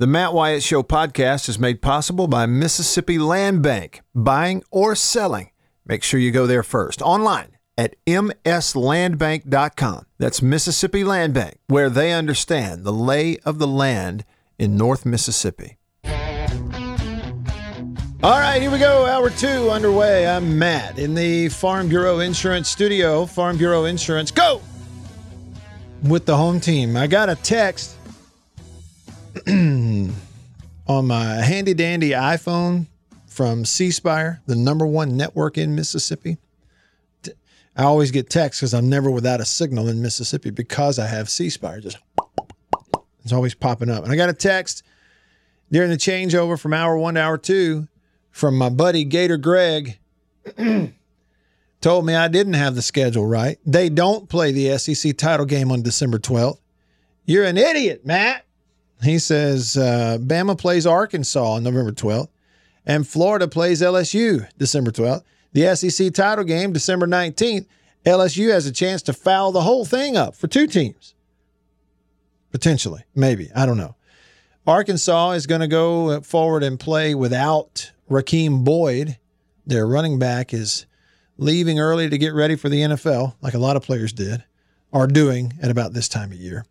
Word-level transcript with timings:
The 0.00 0.06
Matt 0.06 0.32
Wyatt 0.32 0.62
Show 0.62 0.84
podcast 0.84 1.48
is 1.48 1.58
made 1.58 1.82
possible 1.82 2.28
by 2.28 2.46
Mississippi 2.46 3.18
Land 3.18 3.64
Bank, 3.64 4.02
buying 4.14 4.62
or 4.70 4.94
selling. 4.94 5.50
Make 5.84 6.04
sure 6.04 6.20
you 6.20 6.30
go 6.30 6.46
there 6.46 6.62
first. 6.62 7.02
Online 7.02 7.56
at 7.76 7.96
mslandbank.com. 8.06 10.06
That's 10.18 10.40
Mississippi 10.40 11.02
Land 11.02 11.34
Bank, 11.34 11.56
where 11.66 11.90
they 11.90 12.12
understand 12.12 12.84
the 12.84 12.92
lay 12.92 13.38
of 13.38 13.58
the 13.58 13.66
land 13.66 14.24
in 14.56 14.76
North 14.76 15.04
Mississippi. 15.04 15.78
All 18.22 18.38
right, 18.38 18.62
here 18.62 18.70
we 18.70 18.78
go. 18.78 19.04
Hour 19.04 19.30
two 19.30 19.68
underway. 19.68 20.28
I'm 20.28 20.56
Matt 20.56 21.00
in 21.00 21.16
the 21.16 21.48
Farm 21.48 21.88
Bureau 21.88 22.20
Insurance 22.20 22.68
Studio. 22.68 23.26
Farm 23.26 23.58
Bureau 23.58 23.86
Insurance, 23.86 24.30
go! 24.30 24.62
With 26.04 26.24
the 26.24 26.36
home 26.36 26.60
team. 26.60 26.96
I 26.96 27.08
got 27.08 27.28
a 27.28 27.34
text 27.34 27.97
on 29.46 31.06
my 31.06 31.24
handy 31.36 31.74
dandy 31.74 32.10
iPhone 32.10 32.86
from 33.26 33.64
C 33.64 33.90
Spire, 33.90 34.40
the 34.46 34.56
number 34.56 34.86
one 34.86 35.16
network 35.16 35.58
in 35.58 35.74
Mississippi. 35.74 36.38
I 37.76 37.84
always 37.84 38.10
get 38.10 38.28
texts 38.28 38.60
because 38.60 38.74
I'm 38.74 38.88
never 38.88 39.10
without 39.10 39.40
a 39.40 39.44
signal 39.44 39.88
in 39.88 40.02
Mississippi 40.02 40.50
because 40.50 40.98
I 40.98 41.06
have 41.06 41.30
C 41.30 41.48
Spire. 41.48 41.80
Just 41.80 41.98
it's 43.22 43.32
always 43.32 43.54
popping 43.54 43.90
up. 43.90 44.02
And 44.02 44.12
I 44.12 44.16
got 44.16 44.28
a 44.28 44.34
text 44.34 44.82
during 45.70 45.90
the 45.90 45.96
changeover 45.96 46.58
from 46.58 46.72
hour 46.72 46.98
one 46.98 47.14
to 47.14 47.20
hour 47.20 47.38
two 47.38 47.86
from 48.32 48.58
my 48.58 48.68
buddy 48.68 49.04
Gator 49.04 49.36
Greg. 49.36 49.98
Told 51.80 52.04
me 52.04 52.16
I 52.16 52.26
didn't 52.26 52.54
have 52.54 52.74
the 52.74 52.82
schedule 52.82 53.26
right. 53.26 53.58
They 53.64 53.88
don't 53.88 54.28
play 54.28 54.50
the 54.50 54.76
SEC 54.78 55.16
title 55.16 55.46
game 55.46 55.70
on 55.70 55.82
December 55.82 56.18
12th. 56.18 56.58
You're 57.24 57.44
an 57.44 57.56
idiot, 57.56 58.04
Matt. 58.04 58.44
He 59.02 59.18
says 59.18 59.76
uh, 59.76 60.18
Bama 60.20 60.58
plays 60.58 60.86
Arkansas 60.86 61.52
on 61.52 61.62
November 61.62 61.92
12th, 61.92 62.28
and 62.84 63.06
Florida 63.06 63.46
plays 63.46 63.80
LSU 63.80 64.48
December 64.58 64.90
12th. 64.90 65.22
The 65.52 65.74
SEC 65.74 66.12
title 66.12 66.44
game, 66.44 66.72
December 66.72 67.06
19th. 67.06 67.66
LSU 68.04 68.50
has 68.50 68.66
a 68.66 68.72
chance 68.72 69.02
to 69.02 69.12
foul 69.12 69.52
the 69.52 69.62
whole 69.62 69.84
thing 69.84 70.16
up 70.16 70.34
for 70.34 70.46
two 70.46 70.66
teams. 70.66 71.14
Potentially, 72.50 73.04
maybe. 73.14 73.50
I 73.54 73.66
don't 73.66 73.76
know. 73.76 73.96
Arkansas 74.66 75.32
is 75.32 75.46
going 75.46 75.60
to 75.60 75.68
go 75.68 76.20
forward 76.20 76.62
and 76.62 76.78
play 76.78 77.14
without 77.14 77.92
Rakeem 78.10 78.64
Boyd. 78.64 79.18
Their 79.66 79.86
running 79.86 80.18
back 80.18 80.52
is 80.52 80.86
leaving 81.36 81.78
early 81.78 82.10
to 82.10 82.18
get 82.18 82.34
ready 82.34 82.56
for 82.56 82.68
the 82.68 82.80
NFL, 82.80 83.34
like 83.40 83.54
a 83.54 83.58
lot 83.58 83.76
of 83.76 83.82
players 83.82 84.12
did, 84.12 84.44
are 84.92 85.06
doing 85.06 85.54
at 85.62 85.70
about 85.70 85.92
this 85.92 86.08
time 86.08 86.32
of 86.32 86.38
year. 86.38 86.64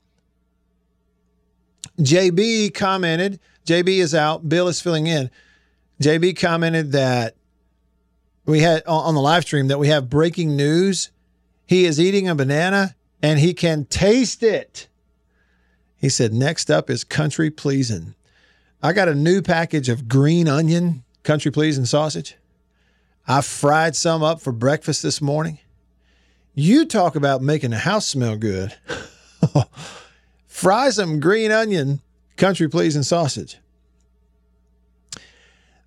JB 2.00 2.73
commented, 2.73 3.39
JB 3.66 4.00
is 4.00 4.14
out, 4.14 4.47
Bill 4.47 4.67
is 4.67 4.81
filling 4.81 5.08
in. 5.08 5.30
JB 6.02 6.38
commented 6.39 6.92
that 6.92 7.36
we 8.45 8.61
had 8.61 8.83
on 8.86 9.16
the 9.16 9.22
live 9.22 9.44
stream 9.44 9.67
that 9.67 9.80
we 9.80 9.88
have 9.89 10.09
breaking 10.09 10.55
news. 10.55 11.11
He 11.66 11.86
is 11.86 12.00
eating 12.00 12.30
a 12.30 12.36
banana 12.36 12.95
and 13.22 13.39
he 13.39 13.53
can 13.53 13.86
taste 13.86 14.44
it. 14.44 14.88
He 15.98 16.09
said, 16.09 16.33
next 16.33 16.70
up 16.70 16.89
is 16.89 17.03
Country 17.03 17.50
Pleasin'. 17.50 18.16
I 18.81 18.94
got 18.94 19.08
a 19.08 19.16
new 19.16 19.42
package 19.42 19.89
of 19.89 20.08
green 20.08 20.48
onion 20.48 21.03
Country 21.23 21.52
Pleasin' 21.52 21.88
sausage. 21.88 22.38
I 23.28 23.42
fried 23.42 23.95
some 23.95 24.23
up 24.23 24.39
for 24.39 24.53
breakfast 24.53 25.03
this 25.03 25.20
morning. 25.20 25.59
You 26.53 26.86
talk 26.86 27.16
about 27.16 27.42
making 27.42 27.72
the 27.72 27.80
house 27.80 28.08
smell 28.08 28.38
good. 28.38 28.73
Fry 30.58 30.90
some 30.90 31.20
green 31.20 31.52
onion 31.52 32.02
Country 32.36 32.68
Pleasin' 32.68 33.04
sausage. 33.04 33.60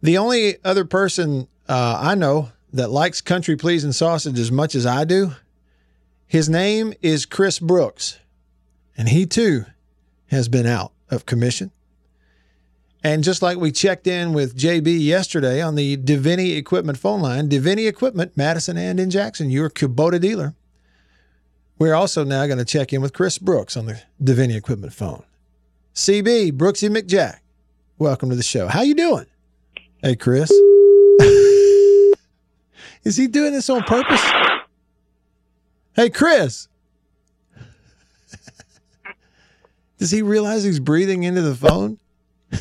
The 0.01 0.17
only 0.17 0.65
other 0.65 0.85
person 0.85 1.49
uh, 1.69 1.99
I 2.01 2.15
know 2.15 2.53
that 2.73 2.89
likes 2.89 3.21
Country 3.21 3.57
Pleasin' 3.57 3.93
sausage 3.93 4.39
as 4.39 4.53
much 4.53 4.77
as 4.77 4.87
I 4.87 5.05
do, 5.05 5.33
his 6.25 6.49
name 6.49 6.95
is 7.03 7.27
Chris 7.27 7.59
Brooks. 7.59 8.21
And 8.97 9.09
he 9.09 9.27
too 9.27 9.65
has 10.29 10.49
been 10.49 10.67
out 10.67 10.93
of 11.11 11.27
commission. 11.27 11.73
And 13.03 13.25
just 13.25 13.43
like 13.43 13.59
we 13.59 13.73
checked 13.73 14.07
in 14.07 14.33
with 14.33 14.57
JB 14.57 15.05
yesterday 15.05 15.61
on 15.61 15.75
the 15.75 15.97
Deviney 15.97 16.57
Equipment 16.57 16.97
phone 16.97 17.21
line, 17.21 17.49
Deviney 17.49 17.89
Equipment, 17.89 18.37
Madison 18.37 18.77
and 18.77 19.01
in 19.01 19.11
Jackson, 19.11 19.51
your 19.51 19.69
Kubota 19.69 20.21
dealer. 20.21 20.55
We're 21.81 21.95
also 21.95 22.23
now 22.25 22.47
going 22.47 22.59
to 22.59 22.65
check 22.67 22.93
in 22.93 23.01
with 23.01 23.15
Chris 23.15 23.39
Brooks 23.39 23.75
on 23.75 23.87
the 23.87 24.03
Deviney 24.23 24.55
Equipment 24.55 24.93
phone. 24.93 25.23
CB, 25.95 26.53
Brooksy 26.53 26.95
McJack, 26.95 27.39
welcome 27.97 28.29
to 28.29 28.37
the 28.37 28.43
show. 28.43 28.69
How 28.69 28.83
you 28.83 28.95
doing? 28.95 29.25
Hey, 30.03 30.15
Chris. 30.15 30.51
Is 33.03 33.17
he 33.17 33.29
doing 33.29 33.55
this 33.55 33.71
on 33.71 33.83
purpose? 33.85 34.21
Hey, 35.95 36.11
Chris. 36.11 36.69
Does 39.97 40.11
he 40.11 40.21
realize 40.21 40.63
he's 40.63 40.81
breathing 40.81 41.23
into 41.23 41.41
the 41.41 41.55
phone? 41.55 41.99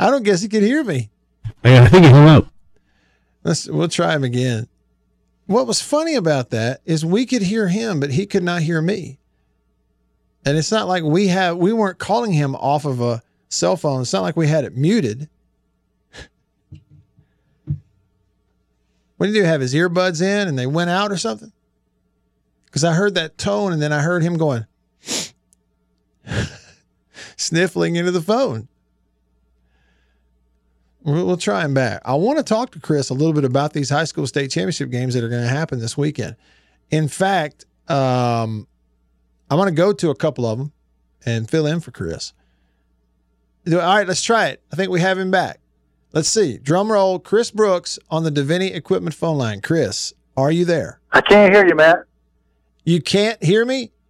I 0.00 0.10
don't 0.10 0.24
guess 0.24 0.42
he 0.42 0.48
could 0.48 0.64
hear 0.64 0.82
me. 0.82 1.10
I 1.62 1.86
think 1.86 2.06
he 2.06 2.10
hung 2.10 2.26
up. 2.26 2.46
Let's 3.44 3.68
we'll 3.68 3.86
try 3.86 4.16
him 4.16 4.24
again. 4.24 4.66
What 5.52 5.66
was 5.66 5.82
funny 5.82 6.14
about 6.14 6.48
that 6.50 6.80
is 6.86 7.04
we 7.04 7.26
could 7.26 7.42
hear 7.42 7.68
him, 7.68 8.00
but 8.00 8.10
he 8.10 8.24
could 8.24 8.42
not 8.42 8.62
hear 8.62 8.80
me. 8.80 9.18
And 10.46 10.56
it's 10.56 10.72
not 10.72 10.88
like 10.88 11.04
we 11.04 11.28
have 11.28 11.58
we 11.58 11.74
weren't 11.74 11.98
calling 11.98 12.32
him 12.32 12.54
off 12.56 12.86
of 12.86 13.00
a 13.00 13.22
cell 13.50 13.76
phone. 13.76 14.00
It's 14.00 14.12
not 14.12 14.22
like 14.22 14.36
we 14.36 14.48
had 14.48 14.64
it 14.64 14.76
muted. 14.76 15.28
What 19.18 19.26
did 19.26 19.36
he? 19.36 19.42
Have 19.42 19.60
his 19.60 19.74
earbuds 19.74 20.20
in 20.22 20.48
and 20.48 20.58
they 20.58 20.66
went 20.66 20.90
out 20.90 21.12
or 21.12 21.18
something? 21.18 21.52
Because 22.64 22.82
I 22.82 22.94
heard 22.94 23.14
that 23.14 23.36
tone 23.36 23.72
and 23.72 23.80
then 23.80 23.92
I 23.92 24.00
heard 24.00 24.22
him 24.22 24.38
going 24.38 24.66
sniffling 27.36 27.96
into 27.96 28.10
the 28.10 28.22
phone. 28.22 28.68
We'll, 31.04 31.26
we'll 31.26 31.36
try 31.36 31.64
him 31.64 31.74
back. 31.74 32.02
I 32.04 32.14
want 32.14 32.38
to 32.38 32.44
talk 32.44 32.70
to 32.72 32.80
Chris 32.80 33.10
a 33.10 33.14
little 33.14 33.32
bit 33.32 33.44
about 33.44 33.72
these 33.72 33.90
high 33.90 34.04
school 34.04 34.26
state 34.26 34.50
championship 34.50 34.90
games 34.90 35.14
that 35.14 35.24
are 35.24 35.28
going 35.28 35.42
to 35.42 35.48
happen 35.48 35.80
this 35.80 35.96
weekend. 35.96 36.36
In 36.90 37.08
fact, 37.08 37.64
um, 37.88 38.66
I'm 39.50 39.58
going 39.58 39.68
to 39.68 39.74
go 39.74 39.92
to 39.92 40.10
a 40.10 40.14
couple 40.14 40.46
of 40.46 40.58
them 40.58 40.72
and 41.26 41.48
fill 41.48 41.66
in 41.66 41.80
for 41.80 41.90
Chris. 41.90 42.32
All 43.70 43.78
right, 43.78 44.06
let's 44.06 44.22
try 44.22 44.48
it. 44.48 44.62
I 44.72 44.76
think 44.76 44.90
we 44.90 45.00
have 45.00 45.18
him 45.18 45.30
back. 45.30 45.60
Let's 46.12 46.28
see. 46.28 46.58
Drum 46.58 46.92
roll, 46.92 47.18
Chris 47.18 47.50
Brooks 47.50 47.98
on 48.10 48.24
the 48.24 48.30
Deviney 48.30 48.74
Equipment 48.74 49.14
phone 49.14 49.38
line. 49.38 49.60
Chris, 49.60 50.12
are 50.36 50.50
you 50.50 50.64
there? 50.64 51.00
I 51.12 51.20
can't 51.20 51.52
hear 51.52 51.66
you, 51.66 51.74
Matt. 51.74 52.04
You 52.84 53.00
can't 53.00 53.42
hear 53.42 53.64
me? 53.64 53.92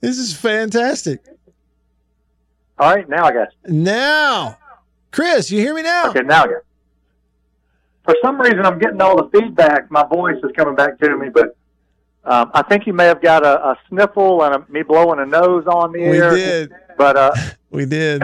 This 0.00 0.18
is 0.18 0.36
fantastic. 0.36 1.20
All 2.82 2.92
right, 2.92 3.08
now 3.08 3.24
I 3.26 3.32
got 3.32 3.48
you. 3.64 3.72
Now, 3.74 4.58
Chris, 5.12 5.52
you 5.52 5.60
hear 5.60 5.72
me 5.72 5.82
now? 5.82 6.10
Okay, 6.10 6.22
now 6.22 6.40
I 6.42 6.46
got 6.46 6.50
you. 6.50 6.60
For 8.04 8.16
some 8.24 8.40
reason, 8.40 8.66
I'm 8.66 8.80
getting 8.80 9.00
all 9.00 9.16
the 9.16 9.30
feedback. 9.38 9.88
My 9.88 10.04
voice 10.04 10.34
is 10.42 10.50
coming 10.56 10.74
back 10.74 10.98
to 10.98 11.16
me, 11.16 11.28
but 11.28 11.56
um, 12.24 12.50
I 12.52 12.62
think 12.62 12.88
you 12.88 12.92
may 12.92 13.04
have 13.04 13.22
got 13.22 13.44
a, 13.46 13.64
a 13.68 13.78
sniffle 13.88 14.42
and 14.42 14.56
a, 14.56 14.66
me 14.72 14.82
blowing 14.82 15.20
a 15.20 15.26
nose 15.26 15.64
on 15.68 15.92
the 15.92 16.00
We 16.00 16.18
air. 16.20 16.34
did. 16.34 16.72
But 16.98 17.16
uh, 17.16 17.32
We 17.70 17.86
did. 17.86 18.20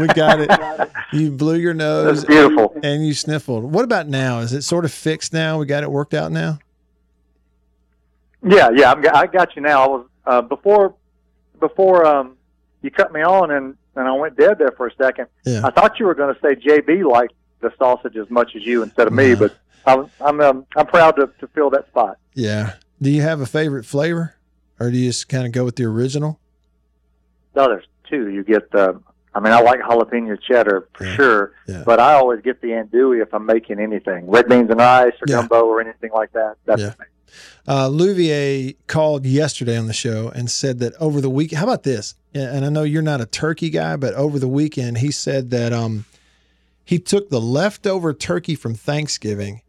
We 0.00 0.06
got 0.06 0.40
it. 0.40 0.50
You 1.12 1.30
blew 1.30 1.56
your 1.56 1.74
nose 1.74 2.22
that's 2.22 2.24
beautiful. 2.24 2.74
and 2.82 3.06
you 3.06 3.12
sniffled. 3.12 3.64
What 3.64 3.84
about 3.84 4.08
now? 4.08 4.38
Is 4.38 4.54
it 4.54 4.62
sort 4.62 4.86
of 4.86 4.92
fixed 4.92 5.34
now? 5.34 5.58
We 5.58 5.66
got 5.66 5.82
it 5.82 5.90
worked 5.90 6.14
out 6.14 6.32
now? 6.32 6.58
Yeah, 8.42 8.70
yeah, 8.74 8.90
I'm, 8.92 9.04
I 9.14 9.26
got 9.26 9.54
you 9.54 9.60
now. 9.60 9.84
I 9.84 9.86
was 9.86 10.06
uh, 10.24 10.40
before 10.42 10.94
before 11.60 12.06
um, 12.06 12.36
you 12.80 12.90
cut 12.90 13.12
me 13.12 13.20
on 13.20 13.50
and 13.50 13.76
and 13.98 14.08
I 14.08 14.12
went 14.12 14.36
dead 14.36 14.58
there 14.58 14.72
for 14.76 14.86
a 14.86 14.94
second. 14.94 15.26
Yeah. 15.44 15.60
I 15.64 15.70
thought 15.70 15.98
you 15.98 16.06
were 16.06 16.14
going 16.14 16.34
to 16.34 16.40
say 16.40 16.54
JB 16.54 17.04
liked 17.10 17.34
the 17.60 17.72
sausage 17.78 18.16
as 18.16 18.30
much 18.30 18.54
as 18.56 18.64
you 18.64 18.82
instead 18.82 19.06
of 19.08 19.12
me, 19.12 19.34
but 19.34 19.56
I'm 19.86 20.10
I'm 20.20 20.40
um, 20.40 20.66
I'm 20.76 20.86
proud 20.86 21.12
to, 21.16 21.30
to 21.40 21.46
fill 21.48 21.70
that 21.70 21.86
spot. 21.88 22.18
Yeah. 22.34 22.74
Do 23.02 23.10
you 23.10 23.22
have 23.22 23.40
a 23.40 23.46
favorite 23.46 23.84
flavor 23.84 24.36
or 24.80 24.90
do 24.90 24.96
you 24.96 25.08
just 25.10 25.28
kind 25.28 25.46
of 25.46 25.52
go 25.52 25.64
with 25.64 25.76
the 25.76 25.84
original? 25.84 26.40
No, 27.54 27.68
there's 27.68 27.86
two. 28.08 28.28
You 28.30 28.44
get 28.44 28.70
the. 28.70 29.00
I 29.34 29.40
mean, 29.40 29.52
I 29.52 29.60
like 29.60 29.80
jalapeno 29.80 30.40
cheddar 30.40 30.88
for 30.94 31.04
Yeah, 31.04 31.14
sure, 31.16 31.52
yeah. 31.68 31.82
but 31.84 32.00
I 32.00 32.14
always 32.14 32.40
get 32.40 32.60
the 32.60 32.68
andouille 32.68 33.22
if 33.22 33.32
I'm 33.32 33.44
making 33.46 33.78
anything, 33.78 34.28
red 34.28 34.48
beans 34.48 34.70
and 34.70 34.78
rice 34.80 35.12
or 35.20 35.26
gumbo 35.26 35.66
or 35.66 35.80
anything 35.80 36.10
like 36.12 36.32
that. 36.32 36.56
That's 36.64 36.80
Yeah. 36.80 36.94
Uh, 37.66 37.88
Louvier 37.88 38.74
called 38.86 39.26
yesterday 39.26 39.76
on 39.76 39.86
the 39.86 39.92
show 39.92 40.28
and 40.34 40.50
said 40.50 40.78
that 40.78 40.94
over 41.00 41.20
the 41.20 41.30
week, 41.30 41.52
how 41.52 41.64
about 41.64 41.82
this? 41.82 42.14
And 42.34 42.64
I 42.64 42.68
know 42.68 42.82
you're 42.82 43.02
not 43.02 43.20
a 43.20 43.26
turkey 43.26 43.70
guy, 43.70 43.96
but 43.96 44.14
over 44.14 44.38
the 44.38 44.48
weekend, 44.48 44.98
he 44.98 45.10
said 45.10 45.50
that 45.50 45.72
um, 45.72 46.04
he 46.84 46.98
took 46.98 47.30
the 47.30 47.40
leftover 47.40 48.12
turkey 48.14 48.54
from 48.54 48.74
Thanksgiving, 48.74 49.62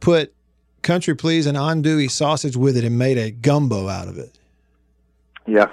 put 0.00 0.34
country 0.82 1.14
please 1.16 1.46
and 1.46 1.56
andouille 1.56 2.10
sausage 2.10 2.56
with 2.56 2.76
it, 2.76 2.84
and 2.84 2.98
made 2.98 3.18
a 3.18 3.30
gumbo 3.30 3.88
out 3.88 4.08
of 4.08 4.18
it. 4.18 4.38
Yeah. 5.46 5.68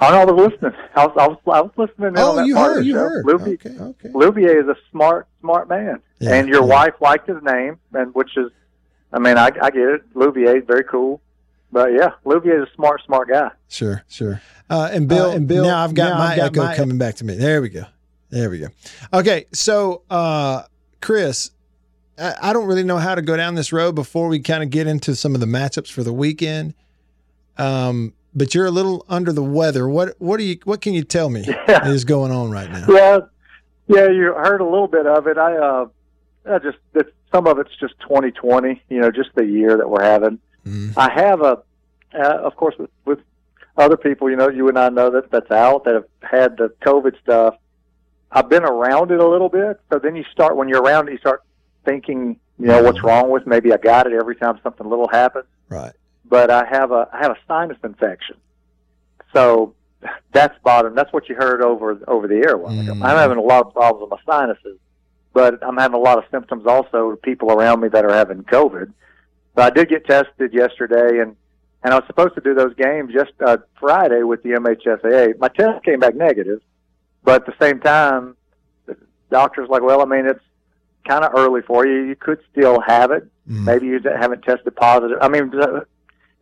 I 0.00 0.10
know 0.10 0.20
I 0.20 0.24
was 0.24 0.50
listening. 0.52 0.72
I 0.94 1.06
was, 1.06 1.16
I 1.18 1.26
was, 1.28 1.38
I 1.52 1.60
was 1.60 1.70
listening. 1.76 2.08
on 2.10 2.18
Oh, 2.18 2.36
that 2.36 2.46
you 2.46 2.54
part 2.54 2.76
heard. 2.76 2.86
You 2.86 2.92
show. 2.92 2.98
heard. 3.00 3.24
Louvier, 3.26 3.54
Okay. 3.54 4.08
Okay. 4.08 4.58
Is 4.58 4.68
a 4.68 4.76
smart, 4.92 5.26
smart 5.40 5.68
man, 5.68 6.00
Yeah, 6.20 6.34
and 6.34 6.48
your 6.48 6.60
yeah. 6.60 6.66
wife 6.66 6.94
liked 7.00 7.28
his 7.28 7.42
name, 7.42 7.78
and 7.92 8.14
which 8.14 8.36
is, 8.36 8.50
I 9.12 9.18
mean, 9.18 9.38
I, 9.38 9.46
I 9.46 9.70
get 9.70 9.76
it. 9.88 10.14
Louvier 10.14 10.58
is 10.58 10.64
very 10.66 10.84
cool, 10.84 11.20
but 11.72 11.92
yeah, 11.92 12.10
Louvier 12.26 12.62
is 12.62 12.68
a 12.68 12.74
smart, 12.74 13.02
smart 13.06 13.28
guy. 13.28 13.50
Sure, 13.68 14.02
sure. 14.08 14.40
Uh, 14.70 14.90
and 14.92 15.08
Bill, 15.08 15.30
Uh, 15.30 15.34
and 15.36 15.48
Bill, 15.48 15.64
now 15.64 15.82
I've 15.82 15.94
got 15.94 16.10
now 16.10 16.18
my 16.18 16.32
I've 16.32 16.36
got 16.36 16.44
echo 16.46 16.62
my- 16.64 16.76
coming 16.76 16.98
back 16.98 17.14
to 17.16 17.24
me. 17.24 17.34
There 17.36 17.62
we 17.62 17.68
go. 17.70 17.84
There 18.30 18.50
we 18.50 18.58
go. 18.58 18.66
Okay, 19.14 19.46
so 19.52 20.02
uh, 20.10 20.64
Chris, 21.00 21.50
I, 22.18 22.34
I 22.42 22.52
don't 22.52 22.66
really 22.66 22.82
know 22.84 22.98
how 22.98 23.14
to 23.14 23.22
go 23.22 23.36
down 23.36 23.54
this 23.54 23.72
road 23.72 23.94
before 23.94 24.28
we 24.28 24.40
kind 24.40 24.62
of 24.62 24.68
get 24.68 24.86
into 24.86 25.16
some 25.16 25.34
of 25.34 25.40
the 25.40 25.46
matchups 25.46 25.90
for 25.90 26.02
the 26.02 26.12
weekend. 26.12 26.74
Um, 27.56 28.12
but 28.34 28.54
you're 28.54 28.66
a 28.66 28.70
little 28.70 29.04
under 29.08 29.32
the 29.32 29.42
weather. 29.42 29.88
What 29.88 30.14
what 30.18 30.36
do 30.36 30.44
you 30.44 30.58
what 30.64 30.80
can 30.80 30.92
you 30.94 31.02
tell 31.02 31.30
me 31.30 31.44
Yeah. 31.68 31.88
is 31.88 32.04
going 32.04 32.30
on 32.30 32.50
right 32.50 32.70
now? 32.70 32.86
Yeah, 32.88 33.18
yeah, 33.88 34.08
you 34.10 34.34
heard 34.34 34.60
a 34.60 34.64
little 34.64 34.86
bit 34.88 35.06
of 35.06 35.26
it. 35.26 35.38
I, 35.38 35.56
uh, 35.56 35.86
I 36.48 36.58
just 36.58 36.76
it's, 36.94 37.10
some 37.32 37.46
of 37.46 37.58
it's 37.58 37.74
just 37.78 37.94
2020. 38.00 38.82
You 38.88 39.00
know, 39.00 39.10
just 39.10 39.30
the 39.34 39.44
year 39.44 39.76
that 39.76 39.88
we're 39.88 40.04
having. 40.04 40.38
Mm, 40.66 40.94
I 40.96 41.10
have 41.10 41.40
a, 41.40 41.62
uh, 42.14 42.38
of 42.42 42.56
course, 42.56 42.74
with, 42.78 42.90
with 43.04 43.20
other 43.78 43.96
people, 43.96 44.28
you 44.28 44.36
know, 44.36 44.48
you 44.48 44.68
and 44.68 44.78
I 44.78 44.88
know 44.88 45.10
that 45.12 45.30
that's 45.30 45.50
out 45.50 45.84
that 45.84 45.94
have 45.94 46.04
had 46.22 46.56
the 46.56 46.68
COVID 46.82 47.18
stuff. 47.22 47.54
I've 48.30 48.48
been 48.48 48.64
around 48.64 49.10
it 49.10 49.20
a 49.20 49.26
little 49.26 49.48
bit, 49.48 49.80
so 49.90 49.98
then 49.98 50.16
you 50.16 50.24
start 50.32 50.56
when 50.56 50.68
you're 50.68 50.82
around 50.82 51.08
it, 51.08 51.12
you 51.12 51.18
start 51.18 51.42
thinking, 51.84 52.38
you 52.58 52.66
know, 52.66 52.82
what's 52.82 53.02
wrong 53.02 53.30
with? 53.30 53.46
Maybe 53.46 53.72
I 53.72 53.78
got 53.78 54.06
it 54.06 54.12
every 54.12 54.36
time 54.36 54.58
something 54.62 54.86
little 54.86 55.08
happens. 55.08 55.46
right. 55.68 55.92
But 56.24 56.50
I 56.50 56.66
have 56.66 56.90
a 56.90 57.08
I 57.10 57.22
have 57.22 57.30
a 57.30 57.38
sinus 57.46 57.78
infection, 57.82 58.36
so 59.32 59.74
that's 60.32 60.54
bottom. 60.62 60.94
That's 60.94 61.10
what 61.10 61.26
you 61.30 61.36
heard 61.36 61.62
over 61.62 61.98
over 62.06 62.28
the 62.28 62.34
air. 62.34 62.54
a 62.54 62.58
while 62.58 62.78
ago. 62.78 62.92
Mm. 62.92 63.02
I'm 63.02 63.16
having 63.16 63.38
a 63.38 63.42
lot 63.42 63.66
of 63.66 63.72
problems 63.72 64.02
with 64.02 64.10
my 64.10 64.30
sinuses, 64.30 64.78
but 65.38 65.64
I'm 65.64 65.76
having 65.76 65.94
a 65.94 66.00
lot 66.00 66.18
of 66.18 66.24
symptoms 66.32 66.66
also. 66.66 67.14
People 67.22 67.52
around 67.52 67.80
me 67.80 67.86
that 67.90 68.04
are 68.04 68.12
having 68.12 68.42
COVID. 68.42 68.92
But 69.54 69.66
I 69.66 69.70
did 69.70 69.88
get 69.88 70.04
tested 70.04 70.52
yesterday, 70.52 71.20
and 71.22 71.36
and 71.84 71.94
I 71.94 71.96
was 71.96 72.04
supposed 72.08 72.34
to 72.34 72.40
do 72.40 72.54
those 72.54 72.74
games 72.74 73.14
just 73.14 73.30
uh, 73.46 73.58
Friday 73.78 74.24
with 74.24 74.42
the 74.42 74.50
MHSAA. 74.50 75.38
My 75.38 75.46
test 75.46 75.84
came 75.84 76.00
back 76.00 76.16
negative, 76.16 76.60
but 77.22 77.42
at 77.42 77.46
the 77.46 77.54
same 77.64 77.78
time, 77.78 78.36
the 78.86 78.96
doctor's 79.30 79.68
like, 79.68 79.82
well, 79.82 80.02
I 80.02 80.06
mean, 80.06 80.26
it's 80.26 80.42
kind 81.06 81.24
of 81.24 81.30
early 81.36 81.62
for 81.62 81.86
you. 81.86 82.02
You 82.02 82.16
could 82.16 82.40
still 82.50 82.80
have 82.80 83.12
it. 83.12 83.22
Mm, 83.48 83.64
Maybe 83.64 83.86
you 83.86 84.00
haven't 84.02 84.42
tested 84.42 84.74
positive. 84.74 85.18
I 85.20 85.28
mean, 85.28 85.52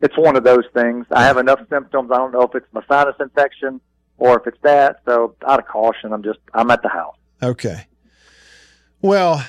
it's 0.01 0.17
one 0.17 0.37
of 0.37 0.45
those 0.45 0.65
things. 0.73 1.05
I 1.11 1.25
have 1.25 1.37
enough 1.37 1.61
symptoms. 1.69 2.11
I 2.11 2.17
don't 2.17 2.33
know 2.33 2.45
if 2.45 2.55
it's 2.55 2.73
my 2.73 2.83
sinus 2.89 3.17
infection 3.21 3.83
or 4.17 4.41
if 4.41 4.47
it's 4.47 4.63
that. 4.63 5.03
So, 5.05 5.35
out 5.47 5.59
of 5.59 5.69
caution, 5.69 6.15
I'm 6.15 6.23
just 6.23 6.39
I'm 6.55 6.71
at 6.71 6.81
the 6.81 6.89
house. 6.89 7.17
Okay. 7.43 7.89
Well, 9.03 9.45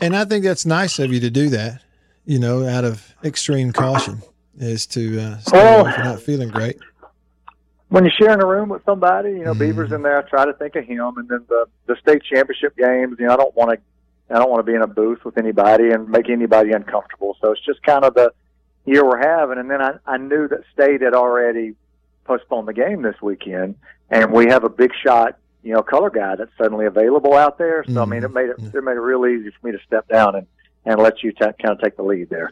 and 0.00 0.16
I 0.16 0.24
think 0.24 0.44
that's 0.44 0.66
nice 0.66 0.98
of 0.98 1.12
you 1.12 1.20
to 1.20 1.30
do 1.30 1.48
that. 1.50 1.80
You 2.26 2.38
know, 2.38 2.66
out 2.66 2.84
of 2.84 3.14
extreme 3.22 3.72
caution, 3.72 4.22
is 4.58 4.86
to 4.88 5.20
uh, 5.20 5.38
stay 5.38 5.56
Well- 5.58 5.86
if 5.86 5.96
you're 5.96 6.04
not 6.04 6.20
feeling 6.20 6.48
great. 6.48 6.78
When 7.88 8.04
you're 8.04 8.12
sharing 8.18 8.42
a 8.42 8.46
room 8.46 8.70
with 8.70 8.82
somebody, 8.84 9.30
you 9.30 9.44
know, 9.44 9.52
Mhm. 9.54 9.58
Beaver's 9.58 9.92
in 9.92 10.02
there. 10.02 10.18
I 10.18 10.22
try 10.22 10.46
to 10.46 10.52
think 10.54 10.74
of 10.74 10.84
him, 10.84 11.12
and 11.18 11.28
then 11.28 11.44
the 11.48 11.66
the 11.86 11.96
state 11.96 12.22
championship 12.24 12.76
games. 12.76 13.16
You 13.20 13.26
know, 13.26 13.34
I 13.34 13.36
don't 13.36 13.54
want 13.54 13.72
to. 13.72 14.34
I 14.34 14.38
don't 14.38 14.50
want 14.50 14.64
to 14.64 14.70
be 14.70 14.74
in 14.74 14.80
a 14.82 14.86
booth 14.86 15.22
with 15.24 15.36
anybody 15.36 15.90
and 15.90 16.08
make 16.08 16.30
anybody 16.30 16.72
uncomfortable. 16.72 17.36
So 17.42 17.52
it's 17.52 17.60
just 17.64 17.82
kind 17.82 18.04
of 18.04 18.14
the 18.14 18.32
year 18.86 19.04
we're 19.04 19.18
having. 19.18 19.58
And 19.58 19.70
then 19.70 19.82
I, 19.82 19.92
I 20.06 20.16
knew 20.16 20.48
that 20.48 20.60
state 20.72 21.02
had 21.02 21.12
already 21.14 21.74
postponed 22.24 22.66
the 22.66 22.72
game 22.72 23.02
this 23.02 23.20
weekend, 23.20 23.74
and 24.10 24.32
we 24.32 24.46
have 24.46 24.64
a 24.64 24.70
big 24.70 24.92
shot, 25.04 25.36
you 25.64 25.72
know, 25.72 25.82
color 25.82 26.10
guy 26.10 26.36
that's 26.36 26.50
suddenly 26.58 26.86
available 26.86 27.34
out 27.34 27.58
there. 27.58 27.84
So 27.88 28.02
I 28.02 28.04
mean, 28.04 28.22
it 28.22 28.32
made 28.32 28.50
it 28.50 28.56
it 28.58 28.84
made 28.84 28.92
it 28.92 29.00
real 29.00 29.26
easy 29.26 29.50
for 29.50 29.66
me 29.66 29.72
to 29.72 29.82
step 29.84 30.06
down 30.08 30.36
and 30.36 30.46
and 30.84 31.00
let 31.00 31.22
you 31.22 31.32
ta 31.32 31.52
kind 31.60 31.72
of 31.72 31.80
take 31.80 31.96
the 31.96 32.02
lead 32.02 32.28
there. 32.28 32.50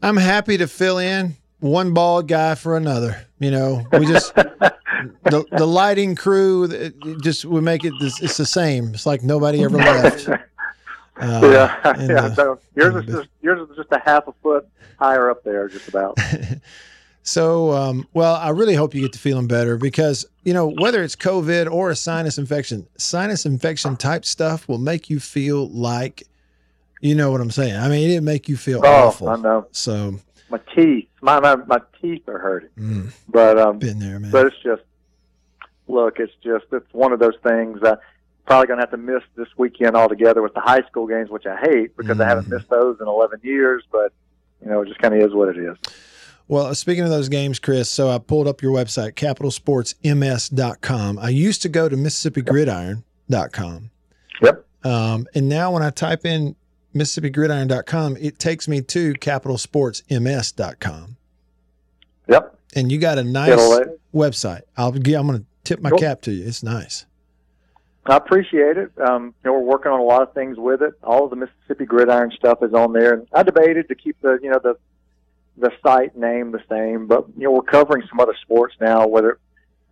I'm 0.00 0.16
happy 0.16 0.56
to 0.58 0.68
fill 0.68 0.98
in 0.98 1.36
one 1.60 1.92
bald 1.94 2.28
guy 2.28 2.54
for 2.54 2.76
another. 2.76 3.26
You 3.40 3.50
know, 3.50 3.86
we 3.92 4.06
just 4.06 4.34
the 4.36 5.44
the 5.50 5.66
lighting 5.66 6.14
crew 6.14 6.64
it 6.64 6.94
it 7.04 7.22
just 7.22 7.44
we 7.44 7.60
make 7.60 7.84
it 7.84 7.92
this, 8.00 8.22
it's 8.22 8.36
the 8.36 8.46
same. 8.46 8.94
It's 8.94 9.06
like 9.06 9.22
nobody 9.22 9.62
ever 9.64 9.76
left. 9.76 10.28
Uh, 11.16 11.40
yeah, 11.44 12.04
yeah. 12.08 12.14
uh, 12.24 12.34
so 12.34 12.58
yours 12.74 12.96
is 12.96 13.06
just 13.06 13.28
yours 13.40 13.70
is 13.70 13.76
just 13.76 13.92
a 13.92 14.02
half 14.04 14.26
a 14.26 14.32
foot 14.42 14.66
higher 14.98 15.30
up 15.30 15.44
there, 15.44 15.68
just 15.68 15.86
about. 15.86 16.18
So, 17.28 17.72
um, 17.72 18.06
well, 18.12 18.34
I 18.36 18.50
really 18.50 18.74
hope 18.74 18.94
you 18.94 19.00
get 19.00 19.14
to 19.14 19.18
feeling 19.18 19.46
better 19.46 19.78
because, 19.78 20.26
you 20.44 20.52
know, 20.52 20.68
whether 20.68 21.02
it's 21.02 21.16
COVID 21.16 21.70
or 21.72 21.88
a 21.90 21.96
sinus 21.96 22.36
infection, 22.36 22.86
sinus 22.98 23.46
infection 23.46 23.96
type 23.96 24.26
stuff 24.26 24.68
will 24.68 24.76
make 24.78 25.08
you 25.08 25.18
feel 25.18 25.70
like, 25.70 26.24
you 27.00 27.14
know 27.14 27.30
what 27.32 27.40
I'm 27.40 27.50
saying? 27.50 27.76
I 27.76 27.88
mean, 27.88 28.10
it 28.10 28.22
make 28.22 28.46
you 28.46 28.58
feel 28.58 28.82
Oh, 28.84 29.06
awful. 29.06 29.28
I 29.30 29.36
know. 29.36 29.66
So, 29.72 30.20
My 30.50 30.60
teeth, 30.76 31.08
my 31.22 31.40
my, 31.40 31.56
my 31.56 31.78
teeth 32.02 32.28
are 32.28 32.38
hurting. 32.38 32.68
mm, 32.78 33.10
But 33.26 33.58
um, 33.58 33.78
been 33.78 33.98
there, 34.00 34.20
man. 34.20 34.30
but 34.30 34.46
it's 34.46 34.56
just 34.62 34.82
look, 35.88 36.18
it's 36.20 36.32
just 36.42 36.66
it's 36.72 36.92
one 36.92 37.12
of 37.14 37.20
those 37.20 37.36
things. 37.42 37.82
Uh, 37.82 37.96
probably 38.46 38.66
going 38.66 38.76
to 38.78 38.82
have 38.82 38.90
to 38.90 38.98
miss 38.98 39.22
this 39.34 39.48
weekend 39.56 39.96
altogether 39.96 40.42
with 40.42 40.52
the 40.52 40.60
high 40.60 40.82
school 40.82 41.06
games, 41.06 41.30
which 41.30 41.46
I 41.46 41.56
hate 41.58 41.96
because 41.96 42.20
I 42.20 42.28
haven't 42.28 42.48
Mhm. 42.50 42.58
missed 42.58 42.68
those 42.68 42.98
in 43.00 43.08
11 43.08 43.40
years. 43.42 43.82
But 43.90 44.12
you 44.62 44.70
know, 44.70 44.82
it 44.82 44.88
just 44.88 45.00
kind 45.00 45.14
of 45.14 45.22
is 45.22 45.32
what 45.34 45.48
it 45.48 45.56
is. 45.56 45.78
Well, 46.46 46.74
speaking 46.74 47.04
of 47.04 47.10
those 47.10 47.30
games, 47.30 47.58
Chris, 47.58 47.88
so 47.90 48.10
I 48.10 48.18
pulled 48.18 48.46
up 48.46 48.60
your 48.60 48.72
website, 48.72 49.12
capitalsportsms.com. 49.14 51.18
I 51.18 51.28
used 51.30 51.62
to 51.62 51.68
go 51.70 51.88
to 51.88 51.96
MississippiGridiron.com. 51.96 53.90
Yep. 54.42 54.64
Um, 54.84 55.26
and 55.34 55.48
now 55.48 55.72
when 55.72 55.82
I 55.82 55.88
type 55.90 56.26
in 56.26 56.54
MississippiGridiron.com, 56.94 58.18
it 58.18 58.38
takes 58.38 58.68
me 58.68 58.82
to 58.82 59.14
capitalsportsms.com. 59.14 61.16
Yep. 62.28 62.58
And 62.76 62.92
you 62.92 62.98
got 62.98 63.18
a 63.18 63.24
nice 63.24 63.58
website. 64.14 64.62
I'll 64.76 64.88
I'm 64.94 65.00
going 65.02 65.38
to 65.38 65.44
tip 65.64 65.80
my 65.80 65.90
Cool. 65.90 65.98
cap 65.98 66.20
to 66.22 66.32
you. 66.32 66.46
It's 66.46 66.62
nice. 66.62 67.06
I 68.06 68.16
appreciate 68.16 68.76
it. 68.76 68.92
Um, 69.00 69.34
you 69.44 69.50
know, 69.50 69.58
we're 69.58 69.64
working 69.64 69.90
on 69.90 69.98
a 69.98 70.02
lot 70.02 70.20
of 70.22 70.34
things 70.34 70.58
with 70.58 70.82
it. 70.82 70.92
All 71.02 71.24
of 71.24 71.30
the 71.30 71.36
Mississippi 71.36 71.86
Gridiron 71.86 72.30
stuff 72.32 72.62
is 72.62 72.74
on 72.74 72.92
there, 72.92 73.14
and 73.14 73.26
I 73.32 73.42
debated 73.42 73.88
to 73.88 73.94
keep 73.94 74.20
the 74.20 74.38
you 74.42 74.50
know 74.50 74.58
the 74.62 74.76
the 75.56 75.70
site 75.84 76.16
name 76.16 76.50
the 76.52 76.62
same, 76.68 77.06
but 77.06 77.26
you 77.36 77.44
know 77.44 77.52
we're 77.52 77.62
covering 77.62 78.02
some 78.08 78.20
other 78.20 78.34
sports 78.42 78.74
now, 78.80 79.06
whether 79.06 79.38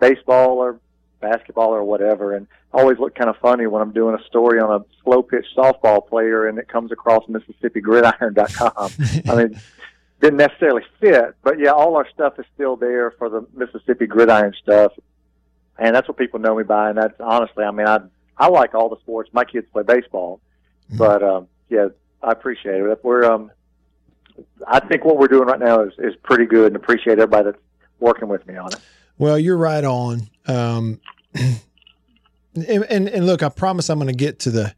baseball 0.00 0.58
or 0.58 0.80
basketball 1.20 1.70
or 1.70 1.84
whatever. 1.84 2.34
And 2.34 2.46
I 2.74 2.80
always 2.80 2.98
look 2.98 3.14
kind 3.14 3.30
of 3.30 3.36
funny 3.38 3.66
when 3.66 3.80
I'm 3.82 3.92
doing 3.92 4.14
a 4.18 4.24
story 4.24 4.58
on 4.60 4.80
a 4.80 4.84
slow 5.04 5.22
pitch 5.22 5.46
softball 5.56 6.06
player, 6.06 6.48
and 6.48 6.58
it 6.58 6.68
comes 6.68 6.90
across 6.90 7.24
MississippiGridiron.com. 7.26 8.90
I 9.30 9.34
mean, 9.36 9.60
didn't 10.20 10.38
necessarily 10.38 10.82
fit, 11.00 11.34
but 11.42 11.58
yeah, 11.58 11.70
all 11.70 11.96
our 11.96 12.08
stuff 12.10 12.38
is 12.38 12.46
still 12.54 12.76
there 12.76 13.10
for 13.12 13.28
the 13.28 13.46
Mississippi 13.54 14.06
Gridiron 14.06 14.54
stuff 14.62 14.92
and 15.78 15.96
that's 15.96 16.06
what 16.06 16.18
people 16.18 16.38
know 16.38 16.54
me 16.54 16.62
by. 16.62 16.90
And 16.90 16.98
that's 16.98 17.18
honestly, 17.18 17.64
I 17.64 17.70
mean, 17.70 17.88
I 17.88 17.98
I 18.36 18.48
like 18.48 18.74
all 18.74 18.88
the 18.90 18.98
sports. 18.98 19.30
My 19.32 19.44
kids 19.44 19.66
play 19.72 19.82
baseball, 19.82 20.38
Mhm. 20.92 20.98
but 20.98 21.22
um, 21.22 21.48
yeah, 21.70 21.88
I 22.22 22.30
appreciate 22.30 22.82
it. 22.82 22.98
We're 23.02 23.24
um, 23.24 23.50
I 24.72 24.80
think 24.80 25.04
what 25.04 25.18
we're 25.18 25.28
doing 25.28 25.46
right 25.46 25.60
now 25.60 25.82
is 25.82 25.92
is 25.98 26.14
pretty 26.22 26.46
good, 26.46 26.68
and 26.68 26.76
appreciate 26.76 27.18
everybody 27.18 27.44
that's 27.50 27.58
working 28.00 28.28
with 28.28 28.46
me 28.46 28.56
on 28.56 28.72
it. 28.72 28.80
Well, 29.18 29.38
you're 29.38 29.56
right 29.58 29.84
on. 29.84 30.28
Um, 30.46 31.00
and, 31.34 31.60
and 32.54 33.08
and 33.08 33.26
look, 33.26 33.42
I 33.42 33.48
promise 33.48 33.88
I'm 33.90 33.98
going 33.98 34.08
to 34.08 34.14
get 34.14 34.38
to 34.40 34.50
the 34.50 34.74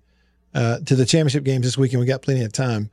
uh, 0.55 0.79
to 0.87 0.97
the 0.97 1.07
championship 1.07 1.45
games 1.45 1.65
this 1.65 1.79
weekend. 1.79 2.01
We 2.01 2.07
got 2.07 2.23
plenty 2.23 2.45
of 2.45 2.53
time, 2.53 2.91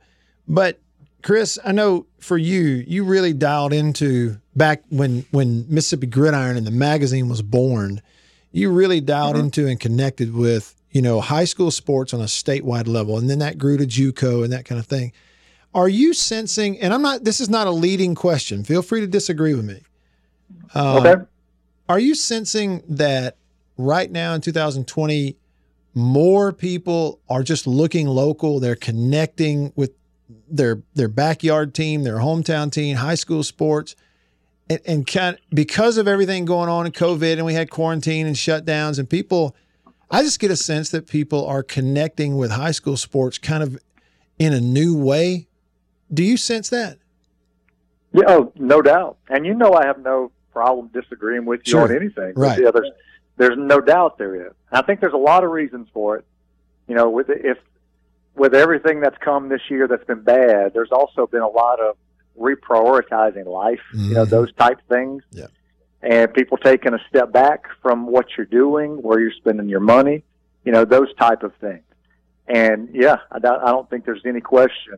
but 0.48 0.80
Chris, 1.22 1.58
I 1.64 1.72
know 1.72 2.06
for 2.18 2.36
you, 2.38 2.84
you 2.86 3.04
really 3.04 3.32
dialed 3.32 3.72
into 3.72 4.38
back 4.56 4.82
when 4.88 5.24
when 5.30 5.66
Mississippi 5.68 6.06
Gridiron 6.06 6.56
and 6.56 6.66
the 6.66 6.70
magazine 6.72 7.28
was 7.28 7.42
born. 7.42 8.00
You 8.52 8.70
really 8.70 9.00
dialed 9.00 9.36
Mhm. 9.36 9.40
into 9.44 9.66
and 9.66 9.80
connected 9.80 10.34
with 10.34 10.74
you 10.90 11.02
know 11.02 11.20
high 11.20 11.44
school 11.46 11.70
sports 11.70 12.12
on 12.12 12.20
a 12.20 12.24
statewide 12.26 12.86
level, 12.86 13.18
and 13.18 13.28
then 13.30 13.38
that 13.40 13.58
grew 13.58 13.76
to 13.76 13.86
JUCO 13.86 14.44
and 14.44 14.52
that 14.52 14.64
kind 14.64 14.78
of 14.78 14.86
thing. 14.86 15.12
Are 15.74 15.88
you 15.88 16.12
sensing? 16.12 16.78
And 16.80 16.92
I'm 16.92 17.02
not. 17.02 17.24
This 17.24 17.40
is 17.40 17.48
not 17.48 17.66
a 17.66 17.70
leading 17.70 18.14
question. 18.14 18.64
Feel 18.64 18.82
free 18.82 19.00
to 19.00 19.06
disagree 19.06 19.54
with 19.54 19.64
me. 19.64 19.80
Um, 20.74 20.96
Okay. 20.98 21.14
are 21.88 21.98
you 21.98 22.14
sensing 22.14 22.82
that 22.88 23.36
right 23.78 24.10
now 24.10 24.34
in 24.34 24.40
2020, 24.40 25.36
more 25.94 26.52
people 26.52 27.20
are 27.28 27.42
just 27.42 27.66
looking 27.66 28.06
local? 28.06 28.60
They're 28.60 28.74
connecting 28.76 29.72
with 29.74 29.92
their 30.48 30.82
their 30.94 31.08
backyard 31.08 31.74
team, 31.74 32.02
their 32.04 32.18
hometown 32.18 32.70
team, 32.70 32.96
high 32.96 33.14
school 33.14 33.42
sports, 33.42 33.96
and, 34.68 34.80
and 34.86 35.06
kind 35.06 35.38
because 35.54 35.96
of 35.96 36.06
everything 36.06 36.44
going 36.44 36.68
on 36.68 36.84
in 36.86 36.92
COVID, 36.92 37.34
and 37.34 37.46
we 37.46 37.54
had 37.54 37.70
quarantine 37.70 38.26
and 38.26 38.36
shutdowns, 38.36 38.98
and 38.98 39.08
people. 39.08 39.56
I 40.10 40.22
just 40.22 40.40
get 40.40 40.50
a 40.50 40.56
sense 40.56 40.90
that 40.90 41.06
people 41.06 41.46
are 41.46 41.62
connecting 41.62 42.36
with 42.36 42.50
high 42.50 42.72
school 42.72 42.98
sports 42.98 43.38
kind 43.38 43.62
of 43.62 43.78
in 44.38 44.52
a 44.52 44.60
new 44.60 44.94
way. 44.94 45.46
Do 46.12 46.22
you 46.22 46.36
sense 46.36 46.68
that? 46.70 46.98
Yeah, 48.12 48.24
oh, 48.28 48.52
no 48.56 48.82
doubt. 48.82 49.16
And 49.28 49.46
you 49.46 49.54
know, 49.54 49.72
I 49.72 49.86
have 49.86 49.98
no 49.98 50.30
problem 50.52 50.88
disagreeing 50.92 51.46
with 51.46 51.60
you 51.66 51.70
Sure. 51.72 51.82
on 51.84 51.96
anything. 51.96 52.34
Right. 52.36 52.60
Yeah, 52.60 52.70
there's 52.70 52.90
there's 53.38 53.56
no 53.56 53.80
doubt 53.80 54.18
there 54.18 54.34
is. 54.48 54.52
I 54.70 54.82
think 54.82 55.00
there's 55.00 55.14
a 55.14 55.24
lot 55.32 55.42
of 55.44 55.50
reasons 55.50 55.88
for 55.94 56.16
it. 56.18 56.24
You 56.86 56.94
know, 56.94 57.08
with 57.08 57.30
if 57.30 57.56
with 58.36 58.54
everything 58.54 59.00
that's 59.00 59.16
come 59.18 59.48
this 59.48 59.62
year 59.70 59.88
that's 59.88 60.04
been 60.04 60.22
bad, 60.22 60.74
there's 60.74 60.92
also 60.92 61.26
been 61.26 61.40
a 61.42 61.48
lot 61.48 61.80
of 61.80 61.96
reprioritizing 62.38 63.46
life. 63.46 63.80
You 63.94 64.14
know, 64.14 64.24
Mhm. 64.26 64.30
those 64.30 64.52
type 64.54 64.78
things. 64.88 65.22
Yeah. 65.30 65.46
And 66.02 66.32
people 66.34 66.58
taking 66.58 66.94
a 66.94 66.98
step 67.08 67.32
back 67.32 67.66
from 67.80 68.06
what 68.06 68.26
you're 68.36 68.46
doing, 68.46 69.00
where 69.02 69.20
you're 69.20 69.32
spending 69.32 69.68
your 69.68 69.80
money. 69.80 70.24
You 70.64 70.72
know, 70.72 70.84
those 70.84 71.12
type 71.14 71.42
of 71.42 71.54
things. 71.56 71.82
And 72.46 72.88
yeah, 72.92 73.18
I 73.30 73.36
I 73.36 73.38
don't 73.70 73.88
think 73.88 74.04
there's 74.04 74.24
any 74.26 74.40
question 74.40 74.94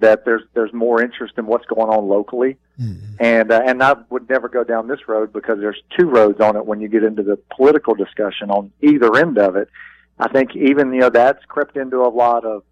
that 0.00 0.24
there's 0.24 0.42
there's 0.54 0.72
more 0.72 1.02
interest 1.02 1.34
in 1.38 1.46
what's 1.46 1.66
going 1.66 1.88
on 1.90 2.08
locally. 2.08 2.56
Mhm. 2.80 2.96
And 3.20 3.50
uh, 3.52 3.60
and 3.64 3.82
I 3.82 3.96
would 4.10 4.28
never 4.28 4.48
go 4.48 4.64
down 4.64 4.88
this 4.88 5.08
road 5.08 5.32
because 5.32 5.58
there's 5.60 5.80
two 5.98 6.08
roads 6.08 6.40
on 6.40 6.56
it 6.56 6.64
when 6.66 6.80
you 6.80 6.88
get 6.88 7.02
into 7.04 7.22
the 7.22 7.38
political 7.56 7.94
discussion 7.94 8.50
on 8.50 8.70
either 8.82 9.16
end 9.16 9.38
of 9.38 9.56
it. 9.56 9.68
I 10.18 10.28
think 10.28 10.54
even 10.56 10.92
you 10.92 11.00
know 11.00 11.10
that's 11.10 11.44
crept 11.46 11.76
into 11.76 11.98
a 12.02 12.08
lot 12.08 12.44
of 12.44 12.62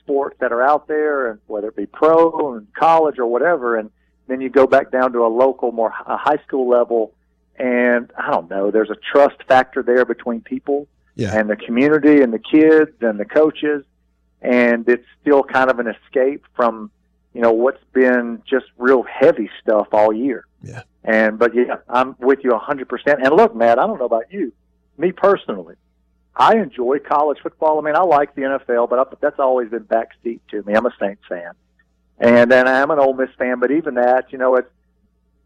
sports 0.00 0.36
that 0.40 0.52
are 0.52 0.62
out 0.62 0.88
there, 0.88 1.30
and 1.30 1.40
whether 1.46 1.68
it 1.68 1.76
be 1.76 1.86
pro 1.86 2.54
and 2.56 2.66
college 2.74 3.18
or 3.18 3.26
whatever. 3.26 3.76
And 3.76 3.90
then 4.28 4.40
you 4.40 4.48
go 4.48 4.66
back 4.66 4.90
down 4.90 5.12
to 5.12 5.24
a 5.24 5.28
local, 5.28 5.72
more 5.72 5.92
a 6.06 6.16
high 6.16 6.38
school 6.46 6.68
level, 6.68 7.12
and 7.56 8.10
I 8.16 8.30
don't 8.30 8.48
know. 8.50 8.70
There's 8.70 8.90
a 8.90 8.96
trust 9.12 9.42
factor 9.48 9.82
there 9.82 10.04
between 10.04 10.40
people 10.40 10.86
Yeah. 11.16 11.36
and 11.36 11.50
the 11.50 11.56
community 11.56 12.22
and 12.22 12.32
the 12.32 12.38
kids 12.38 12.92
and 13.02 13.18
the 13.18 13.24
coaches, 13.24 13.84
and 14.42 14.88
it's 14.88 15.06
still 15.20 15.42
kind 15.42 15.70
of 15.70 15.78
an 15.78 15.86
escape 15.86 16.44
from 16.54 16.90
you 17.34 17.40
know 17.40 17.52
what's 17.52 17.82
been 17.92 18.42
just 18.48 18.66
real 18.78 19.02
heavy 19.02 19.50
stuff 19.62 19.88
all 19.92 20.12
year. 20.12 20.46
Yeah. 20.62 20.82
And 21.04 21.38
but 21.38 21.54
yeah, 21.54 21.76
I'm 21.88 22.16
with 22.18 22.40
you 22.42 22.52
a 22.52 22.58
hundred 22.58 22.88
percent. 22.88 23.20
And 23.22 23.34
look, 23.34 23.54
Matt, 23.54 23.78
I 23.78 23.86
don't 23.86 23.98
know 23.98 24.06
about 24.06 24.32
you, 24.32 24.52
me 24.98 25.12
personally, 25.12 25.76
I 26.34 26.56
enjoy 26.56 26.98
college 26.98 27.38
football. 27.42 27.78
I 27.78 27.82
mean, 27.82 27.96
I 27.96 28.02
like 28.02 28.34
the 28.34 28.42
NFL, 28.42 28.88
but 28.90 28.98
I, 28.98 29.16
that's 29.20 29.38
always 29.38 29.68
been 29.68 29.84
backseat 29.84 30.40
to 30.50 30.62
me. 30.62 30.74
I'm 30.74 30.86
a 30.86 30.92
Saints 31.00 31.22
fan, 31.28 31.52
and 32.18 32.50
then 32.50 32.68
I'm 32.68 32.90
an 32.90 32.98
Ole 32.98 33.14
Miss 33.14 33.30
fan. 33.38 33.60
But 33.60 33.70
even 33.70 33.94
that, 33.94 34.32
you 34.32 34.38
know, 34.38 34.56
it's 34.56 34.70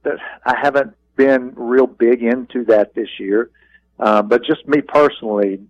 that 0.03 0.19
I 0.45 0.57
haven't 0.57 0.95
been 1.17 1.53
real 1.55 1.87
big 1.87 2.23
into 2.23 2.65
that 2.67 2.95
this 2.95 3.09
year. 3.19 3.51
Um, 3.99 4.29
but 4.29 4.45
just 4.45 4.67
me 4.67 4.81
personally, 4.81 5.61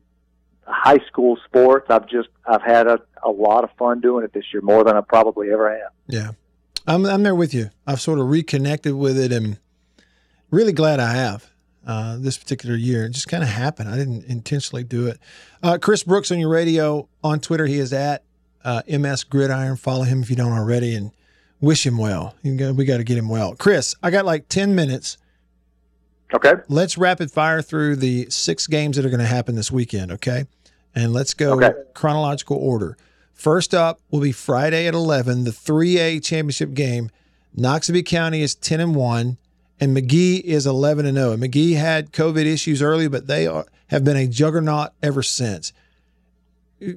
high 0.67 1.01
school 1.07 1.39
sports, 1.45 1.87
I've 1.91 2.09
just 2.09 2.29
I've 2.47 2.63
had 2.63 2.87
a, 2.87 3.01
a 3.23 3.31
lot 3.31 3.65
of 3.65 3.71
fun 3.79 4.01
doing 4.01 4.25
it 4.25 4.33
this 4.33 4.45
year, 4.53 4.63
more 4.63 4.85
than 4.85 4.97
I 4.97 5.01
probably 5.01 5.51
ever 5.51 5.71
have. 5.71 5.93
Yeah. 6.07 6.31
I'm 6.87 7.07
I'm 7.07 7.23
there 7.23 7.35
with 7.35 7.55
you. 7.55 7.71
I've 7.87 8.01
sort 8.01 8.19
of 8.19 8.29
reconnected 8.29 8.95
with 8.95 9.19
it 9.19 9.33
and 9.33 9.59
really 10.51 10.73
glad 10.73 11.01
I 11.01 11.13
have 11.15 11.51
uh, 11.87 12.17
this 12.19 12.37
particular 12.37 12.77
year. 12.77 13.07
It 13.07 13.11
just 13.11 13.29
kind 13.29 13.43
of 13.43 13.49
happened. 13.49 13.89
I 13.89 13.97
didn't 13.97 14.25
intentionally 14.25 14.85
do 14.85 15.07
it. 15.07 15.19
Uh, 15.63 15.79
Chris 15.81 16.03
Brooks 16.03 16.31
on 16.31 16.39
your 16.39 16.51
radio 16.51 17.09
on 17.23 17.41
Twitter. 17.41 17.67
He 17.67 17.79
is 17.79 17.93
at 17.93 18.23
uh, 18.65 18.83
MS 18.87 19.25
Gridiron. 19.25 19.77
Follow 19.77 20.05
him 20.05 20.23
if 20.23 20.31
you 20.31 20.37
don't 20.37 20.53
already 20.53 20.95
and 20.95 21.11
wish 21.61 21.87
him 21.87 21.99
well. 21.99 22.35
Got, 22.45 22.75
we 22.77 22.85
got 22.85 22.99
to 22.99 23.05
get 23.05 23.19
him 23.19 23.29
well. 23.29 23.55
Chris, 23.55 23.95
I 24.03 24.11
got 24.11 24.25
like 24.25 24.49
10 24.49 24.75
minutes. 24.75 25.17
Okay. 26.35 26.55
Let's 26.69 26.99
rapid 26.99 27.31
fire 27.31 27.63
through 27.63 27.97
the 27.97 28.27
six 28.29 28.67
games 28.67 28.97
that 28.97 29.07
are 29.07 29.11
going 29.11 29.21
to 29.21 29.27
happen 29.27 29.55
this 29.55 29.71
weekend, 29.71 30.11
okay? 30.13 30.47
And 30.95 31.13
let's 31.13 31.33
go 31.33 31.53
Okay. 31.55 31.73
chronological 31.95 32.57
order. 32.57 32.97
First 33.33 33.73
up 33.75 34.01
will 34.11 34.21
be 34.21 34.33
Friday 34.33 34.87
at 34.87 34.95
11, 34.95 35.45
the 35.45 35.51
3A 35.51 36.25
championship 36.25 36.75
game. 36.75 37.11
Noxubee 37.57 38.05
County 38.05 38.43
is 38.43 38.55
10 38.55 38.81
and 38.81 38.95
1 38.95 39.37
and 39.81 39.95
Magee 39.95 40.37
is 40.39 40.67
11 40.67 41.07
and 41.07 41.17
0. 41.17 41.33
And 41.33 41.41
Magee 41.41 41.75
had 41.75 42.13
COVID 42.13 42.47
issues 42.47 42.83
early, 42.83 43.09
but 43.09 43.27
they 43.27 43.47
are, 43.47 43.67
have 43.89 44.05
been 44.05 44.17
a 44.17 44.27
juggernaut 44.27 44.91
ever 45.03 45.23
since. 45.23 45.73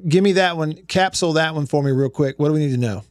Give 0.07 0.23
me 0.23 0.31
that 0.33 0.57
one, 0.57 0.73
capsule 0.87 1.33
that 1.33 1.53
one 1.55 1.65
for 1.65 1.83
me 1.83 1.91
real 1.91 2.09
quick. 2.09 2.39
What 2.39 2.47
do 2.47 2.53
we 2.53 2.59
need 2.59 2.71
to 2.71 2.77
know? 2.77 3.03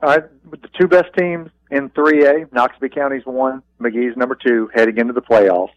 All 0.00 0.08
right, 0.08 0.24
with 0.50 0.62
the 0.62 0.68
two 0.78 0.88
best 0.88 1.12
teams 1.16 1.50
in 1.72 1.88
3A, 1.90 2.50
Noxubee 2.50 2.94
County's 2.94 3.24
one, 3.24 3.62
Magee's 3.80 4.16
number 4.16 4.36
two, 4.36 4.70
heading 4.74 4.98
into 4.98 5.12
the 5.12 5.22
playoffs. 5.22 5.72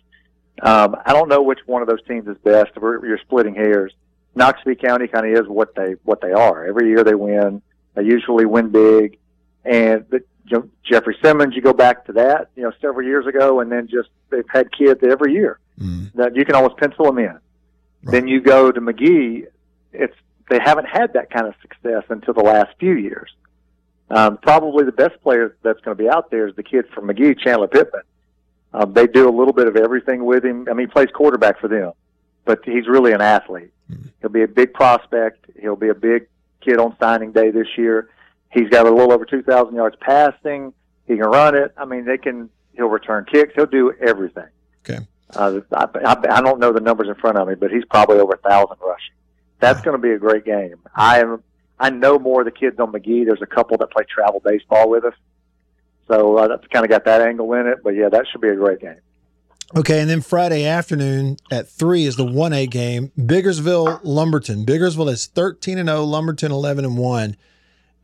Um, 0.62 0.96
I 1.06 1.14
don't 1.14 1.30
know 1.30 1.42
which 1.42 1.60
one 1.66 1.82
of 1.82 1.88
those 1.88 2.04
teams 2.08 2.28
is 2.28 2.38
best. 2.44 2.72
We're, 2.76 3.06
you're 3.06 3.18
splitting 3.20 3.56
hairs. 3.56 3.94
Noxubee 4.36 4.80
County 4.80 5.08
kind 5.08 5.26
of 5.26 5.44
is 5.44 5.48
what 5.48 5.74
they 5.76 5.96
what 6.04 6.22
they 6.22 6.32
are. 6.32 6.66
Every 6.66 6.90
year 6.90 7.04
they 7.04 7.16
win. 7.16 7.62
They 7.94 8.04
usually 8.04 8.46
win 8.46 8.70
big. 8.70 9.18
And 9.64 10.08
but 10.10 10.24
you 10.48 10.60
know, 10.60 10.70
Jeffrey 10.84 11.18
Simmons, 11.24 11.56
you 11.56 11.62
go 11.62 11.74
back 11.74 12.06
to 12.06 12.14
that, 12.14 12.50
you 12.56 12.64
know, 12.64 12.72
several 12.82 13.08
years 13.08 13.26
ago, 13.26 13.62
and 13.62 13.72
then 13.72 13.88
just 13.88 14.10
they've 14.30 14.46
had 14.54 14.72
kids 14.72 15.00
every 15.04 15.34
year 15.34 15.60
Mm, 15.80 16.14
that 16.14 16.36
you 16.38 16.46
can 16.46 16.56
almost 16.56 16.78
pencil 16.78 17.06
them 17.06 17.20
in. 17.20 17.38
Then 18.04 18.28
you 18.28 18.40
go 18.40 18.72
to 18.72 18.80
Magee, 18.80 19.44
it's 19.92 20.16
they 20.50 20.60
haven't 20.64 20.86
had 20.86 21.14
that 21.14 21.30
kind 21.32 21.48
of 21.48 21.56
success 21.62 22.04
until 22.10 22.34
the 22.34 22.44
last 22.44 22.70
few 22.80 22.94
years. 22.94 23.30
Um, 24.10 24.38
probably 24.38 24.86
the 24.86 24.92
best 24.92 25.20
player 25.24 25.56
that's 25.64 25.80
going 25.82 25.98
to 25.98 26.04
be 26.04 26.10
out 26.10 26.30
there 26.30 26.48
is 26.48 26.56
the 26.56 26.64
kid 26.64 26.86
from 26.94 27.08
Magee, 27.08 27.34
Chandler 27.36 27.68
Pittman. 27.68 28.04
Um, 28.74 28.94
they 28.94 29.08
do 29.08 29.28
a 29.28 29.32
little 29.36 29.54
bit 29.54 29.68
of 29.68 29.76
everything 29.76 30.26
with 30.26 30.44
him. 30.46 30.68
I 30.70 30.74
mean, 30.74 30.88
he 30.88 30.92
plays 30.92 31.10
quarterback 31.14 31.60
for 31.60 31.68
them, 31.68 31.94
but 32.44 32.60
he's 32.66 32.88
really 32.88 33.14
an 33.14 33.22
athlete. 33.22 33.72
Mhm. 33.92 34.10
He'll 34.22 34.30
be 34.30 34.44
a 34.44 34.48
big 34.48 34.74
prospect. 34.74 35.46
He'll 35.60 35.76
be 35.76 35.90
a 35.90 35.96
big 35.96 36.28
kid 36.62 36.78
on 36.78 36.96
signing 37.00 37.32
day 37.32 37.52
this 37.52 37.68
year. 37.78 38.10
He's 38.52 38.70
got 38.70 38.86
a 38.86 38.90
little 38.92 39.12
over 39.12 39.26
2,000 39.26 39.76
yards 39.76 39.96
passing. 40.02 40.74
He 41.08 41.16
can 41.18 41.26
run 41.26 41.56
it. 41.56 41.74
I 41.78 41.86
mean, 41.86 42.06
they 42.06 42.18
can. 42.18 42.50
He'll 42.76 42.88
return 42.88 43.26
kicks. 43.26 43.54
He'll 43.56 43.66
do 43.66 43.94
everything. 44.06 44.48
Okay. 44.88 45.00
Uh, 45.36 45.62
I, 45.72 45.86
I, 46.06 46.12
I 46.38 46.42
don't 46.42 46.60
know 46.60 46.72
the 46.74 46.80
numbers 46.82 47.08
in 47.08 47.16
front 47.16 47.38
of 47.38 47.48
me, 47.48 47.56
but 47.56 47.72
he's 47.72 47.86
probably 47.86 48.20
over 48.20 48.34
a 48.34 48.38
thousand 48.50 48.78
rushing. 48.86 49.14
That's 49.60 49.82
going 49.82 49.96
to 49.96 50.02
be 50.02 50.12
a 50.12 50.20
great 50.20 50.44
game. 50.46 50.76
I 50.94 51.20
am. 51.22 51.42
I 51.80 51.90
know 51.90 52.18
more 52.20 52.42
of 52.42 52.46
the 52.46 52.52
kids 52.52 52.80
on 52.80 52.92
Magee. 52.92 53.26
There's 53.26 53.42
a 53.42 53.46
couple 53.48 53.78
that 53.78 53.92
play 53.92 54.04
travel 54.10 54.42
baseball 54.44 54.90
with 54.90 55.04
us, 55.06 55.14
so 56.08 56.38
uh, 56.38 56.48
that's 56.48 56.68
kind 56.68 56.86
of 56.86 56.90
got 56.90 57.06
that 57.06 57.22
angle 57.22 57.52
in 57.54 57.68
it. 57.68 57.80
But 57.84 57.92
yeah, 57.92 58.10
that 58.10 58.26
should 58.32 58.42
be 58.42 58.50
a 58.50 58.56
great 58.56 58.80
game. 58.80 58.96
Okay, 59.76 60.00
and 60.00 60.10
then 60.10 60.22
Friday 60.22 60.66
afternoon 60.66 61.38
at 61.52 61.68
three 61.68 62.06
is 62.06 62.16
the 62.16 62.24
one 62.26 62.54
A 62.54 62.68
game. 62.68 63.12
Biggersville 63.18 64.00
Lumberton. 64.04 64.66
Biggersville 64.66 65.10
is 65.10 65.26
thirteen 65.26 65.78
and 65.78 65.90
zero. 65.90 66.04
Lumberton 66.04 66.52
eleven 66.52 66.86
and 66.86 66.98
one. 66.98 67.36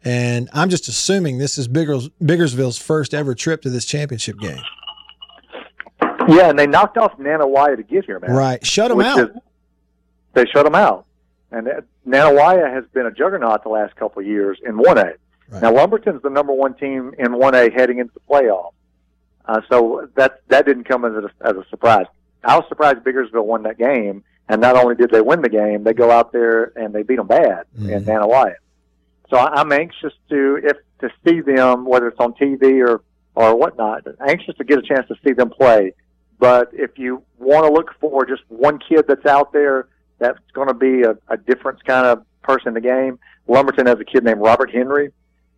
And 0.03 0.49
I'm 0.51 0.69
just 0.69 0.87
assuming 0.87 1.37
this 1.37 1.59
is 1.59 1.67
Biggers, 1.67 2.09
Biggersville's 2.19 2.79
first 2.79 3.13
ever 3.13 3.35
trip 3.35 3.61
to 3.61 3.69
this 3.69 3.85
championship 3.85 4.39
game. 4.39 4.57
Yeah, 6.27 6.49
and 6.49 6.57
they 6.57 6.65
knocked 6.65 6.97
off 6.97 7.17
Nana 7.19 7.45
Nanih 7.45 7.55
Waiya 7.55 7.77
to 7.77 7.83
get 7.83 8.05
here, 8.05 8.19
man. 8.19 8.31
Right, 8.31 8.65
shut 8.65 8.89
them 8.89 9.01
out. 9.01 9.19
is- 9.19 9.29
they 10.33 10.45
shut 10.45 10.65
them 10.65 10.75
out. 10.75 11.05
And 11.51 11.67
that- 11.67 11.83
Nanih 12.07 12.37
Waiya 12.37 12.73
has 12.73 12.85
been 12.93 13.05
a 13.05 13.11
juggernaut 13.11 13.63
the 13.63 13.69
last 13.69 13.95
couple 13.95 14.21
of 14.21 14.27
years 14.27 14.59
in 14.65 14.77
1A. 14.77 15.15
Right. 15.49 15.61
Now, 15.61 15.73
Lumberton's 15.73 16.21
the 16.21 16.29
number 16.29 16.53
one 16.53 16.73
team 16.75 17.13
in 17.17 17.33
1A 17.33 17.73
heading 17.73 17.99
into 17.99 18.13
the 18.13 18.21
playoffs. 18.29 18.71
Uh, 19.45 19.59
so 19.69 20.07
that 20.15 20.41
that 20.49 20.65
didn't 20.65 20.85
come 20.85 21.03
as 21.03 21.11
a, 21.13 21.29
as 21.45 21.57
a 21.57 21.65
surprise. 21.69 22.05
I 22.43 22.55
was 22.57 22.65
surprised 22.69 22.99
Biggersville 22.99 23.43
won 23.43 23.63
that 23.63 23.77
game, 23.77 24.23
and 24.47 24.61
not 24.61 24.75
only 24.77 24.95
did 24.95 25.09
they 25.11 25.19
win 25.21 25.41
the 25.41 25.49
game, 25.49 25.83
they 25.83 25.93
go 25.93 26.09
out 26.11 26.31
there 26.31 26.71
and 26.75 26.93
they 26.93 27.01
beat 27.03 27.17
them 27.17 27.27
bad 27.27 27.65
in 27.75 27.83
Mhm. 27.87 28.05
Nanih 28.05 28.29
Waiya. 28.29 28.55
So 29.29 29.37
I- 29.37 29.59
I'm 29.59 29.71
anxious 29.71 30.13
to 30.29 30.59
if 30.63 30.77
to 30.99 31.09
see 31.27 31.41
them, 31.41 31.85
whether 31.85 32.07
it's 32.07 32.19
on 32.19 32.33
TV 32.33 32.81
or 32.81 33.01
or 33.35 33.55
whatnot. 33.55 34.05
Anxious 34.27 34.55
to 34.57 34.63
get 34.63 34.77
a 34.77 34.81
chance 34.83 35.07
to 35.07 35.15
see 35.25 35.33
them 35.33 35.49
play. 35.49 35.93
But 36.39 36.69
if 36.73 36.97
you 36.99 37.23
want 37.39 37.65
to 37.65 37.71
look 37.73 37.93
for 37.99 38.25
just 38.25 38.43
one 38.49 38.77
kid 38.77 39.05
that's 39.07 39.25
out 39.25 39.53
there 39.53 39.87
that's 40.21 40.39
going 40.53 40.69
to 40.69 40.73
be 40.73 41.01
a, 41.01 41.17
a 41.27 41.37
different 41.37 41.83
kind 41.83 42.05
of 42.05 42.23
person 42.43 42.69
in 42.69 42.73
the 42.75 42.81
game, 42.81 43.19
Lumberton 43.47 43.87
has 43.87 43.99
a 43.99 44.05
kid 44.05 44.23
named 44.23 44.39
Robert 44.39 44.71
Henry. 44.71 45.11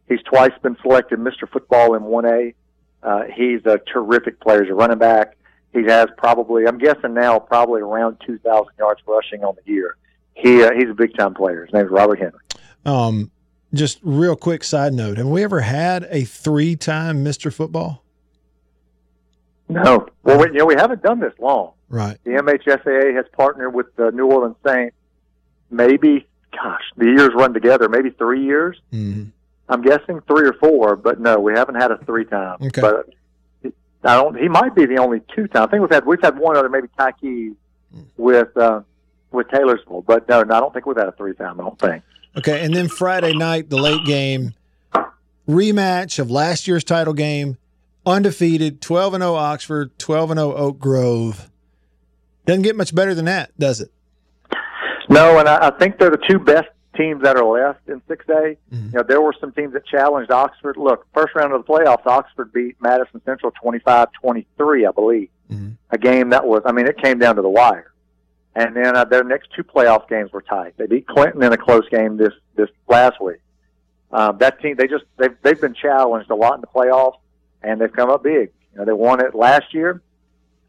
He's 0.07 0.21
twice 0.23 0.51
been 0.61 0.77
selected 0.81 1.19
Mr. 1.19 1.47
Football 1.51 1.95
in 1.95 2.03
1A. 2.03 2.55
Uh, 3.03 3.23
he's 3.33 3.65
a 3.65 3.79
terrific 3.91 4.39
player. 4.39 4.63
He's 4.63 4.71
a 4.71 4.75
running 4.75 4.97
back. 4.97 5.37
He 5.73 5.83
has 5.83 6.07
probably, 6.17 6.67
I'm 6.67 6.77
guessing 6.77 7.13
now, 7.13 7.39
probably 7.39 7.81
around 7.81 8.17
2,000 8.25 8.67
yards 8.77 9.01
rushing 9.05 9.43
on 9.43 9.55
the 9.55 9.71
year. 9.71 9.97
He 10.35 10.63
uh, 10.63 10.71
he's 10.73 10.89
a 10.89 10.93
big 10.93 11.15
time 11.15 11.33
player. 11.33 11.65
His 11.65 11.73
name's 11.73 11.91
Robert 11.91 12.17
Henry. 12.17 12.39
Um, 12.85 13.31
just 13.73 13.99
real 14.01 14.35
quick 14.35 14.63
side 14.63 14.93
note: 14.93 15.17
Have 15.17 15.27
we 15.27 15.43
ever 15.43 15.61
had 15.61 16.07
a 16.09 16.23
three-time 16.23 17.23
Mr. 17.23 17.53
Football? 17.53 18.02
No, 19.69 20.07
well, 20.23 20.37
we, 20.39 20.47
you 20.47 20.53
know, 20.53 20.65
we 20.65 20.75
haven't 20.75 21.01
done 21.01 21.19
this 21.19 21.33
long. 21.39 21.71
Right. 21.89 22.17
The 22.23 22.31
MHSAA 22.31 23.15
has 23.15 23.25
partnered 23.31 23.73
with 23.73 23.95
the 23.95 24.11
New 24.11 24.27
Orleans 24.27 24.55
Saints. 24.65 24.95
Maybe, 25.71 26.27
gosh, 26.51 26.81
the 26.97 27.05
years 27.05 27.29
run 27.33 27.53
together. 27.53 27.87
Maybe 27.89 28.09
three 28.11 28.43
years. 28.43 28.79
Mhm. 28.93 29.31
I'm 29.69 29.81
guessing 29.81 30.19
three 30.27 30.47
or 30.47 30.53
four, 30.53 30.95
but 30.95 31.19
no, 31.19 31.39
we 31.39 31.53
haven't 31.53 31.75
had 31.75 31.91
a 31.91 31.97
three 32.05 32.25
time. 32.25 32.57
Okay. 32.61 32.81
But 32.81 33.09
I 34.03 34.15
don't. 34.21 34.37
He 34.37 34.49
might 34.49 34.75
be 34.75 34.85
the 34.85 34.97
only 34.97 35.21
two 35.33 35.47
time. 35.47 35.63
I 35.63 35.67
think 35.67 35.81
we've 35.81 35.91
had 35.91 36.05
we've 36.05 36.21
had 36.21 36.37
one 36.37 36.57
other, 36.57 36.67
maybe 36.69 36.89
Ty 36.97 37.13
Keys 37.13 37.53
with 38.17 38.55
uh, 38.57 38.81
with 39.31 39.47
Taylorsville, 39.49 40.01
but 40.01 40.27
no, 40.27 40.43
no, 40.43 40.55
I 40.55 40.59
don't 40.59 40.73
think 40.73 40.85
we've 40.85 40.97
had 40.97 41.07
a 41.07 41.13
three 41.13 41.33
time. 41.33 41.59
I 41.59 41.63
don't 41.63 41.79
think. 41.79 42.03
Okay, 42.37 42.65
and 42.65 42.75
then 42.75 42.89
Friday 42.89 43.33
night, 43.33 43.69
the 43.69 43.77
late 43.77 44.03
game 44.05 44.53
rematch 45.47 46.19
of 46.19 46.29
last 46.31 46.67
year's 46.67 46.83
title 46.83 47.13
game. 47.13 47.57
Undefeated, 48.05 48.81
12 48.81 49.15
and 49.15 49.21
0 49.21 49.35
Oxford, 49.35 49.97
12 49.99 50.31
and 50.31 50.39
0 50.39 50.53
Oak 50.53 50.79
Grove. 50.79 51.49
Doesn't 52.45 52.63
get 52.63 52.75
much 52.75 52.93
better 52.93 53.13
than 53.15 53.25
that, 53.25 53.57
does 53.57 53.81
it? 53.81 53.91
No, 55.09 55.39
and 55.39 55.47
I, 55.47 55.67
I 55.67 55.71
think 55.77 55.97
they're 55.97 56.09
the 56.09 56.23
two 56.29 56.39
best 56.39 56.69
teams 56.95 57.23
that 57.23 57.35
are 57.35 57.45
left 57.45 57.87
in 57.87 58.01
6A. 58.01 58.27
Mm-hmm. 58.27 58.85
You 58.85 58.91
know, 58.93 59.03
there 59.03 59.21
were 59.21 59.33
some 59.39 59.51
teams 59.51 59.73
that 59.73 59.85
challenged 59.85 60.31
Oxford. 60.31 60.77
Look, 60.77 61.05
first 61.13 61.35
round 61.35 61.53
of 61.53 61.65
the 61.65 61.71
playoffs, 61.71 62.05
Oxford 62.05 62.53
beat 62.53 62.75
Madison 62.81 63.21
Central 63.25 63.51
25-23, 63.63 64.87
I 64.87 64.91
believe. 64.91 65.29
Mm-hmm. 65.51 65.69
A 65.91 65.97
game 65.97 66.29
that 66.29 66.45
was, 66.45 66.61
I 66.65 66.71
mean, 66.71 66.87
it 66.87 66.97
came 67.01 67.19
down 67.19 67.35
to 67.35 67.41
the 67.41 67.49
wire. 67.49 67.93
And 68.55 68.75
then 68.75 68.95
uh, 68.95 69.05
their 69.05 69.23
next 69.23 69.49
two 69.55 69.63
playoff 69.63 70.07
games 70.07 70.31
were 70.31 70.41
tight. 70.41 70.75
They 70.77 70.85
beat 70.85 71.07
Clinton 71.07 71.41
in 71.41 71.53
a 71.53 71.57
close 71.57 71.87
game 71.89 72.17
this 72.17 72.33
this 72.55 72.69
last 72.87 73.19
week. 73.19 73.39
Um, 74.11 74.37
that 74.37 74.61
team, 74.61 74.75
they 74.77 74.87
just 74.87 75.05
they've 75.17 75.35
they've 75.41 75.59
been 75.59 75.73
challenged 75.73 76.29
a 76.29 76.35
lot 76.35 76.53
in 76.53 76.61
the 76.61 76.67
playoffs, 76.67 77.17
and 77.63 77.79
they've 77.79 77.91
come 77.91 78.09
up 78.09 78.23
big. 78.23 78.51
You 78.73 78.79
know, 78.79 78.85
they 78.85 78.93
won 78.93 79.19
it 79.19 79.35
last 79.35 79.73
year. 79.73 80.01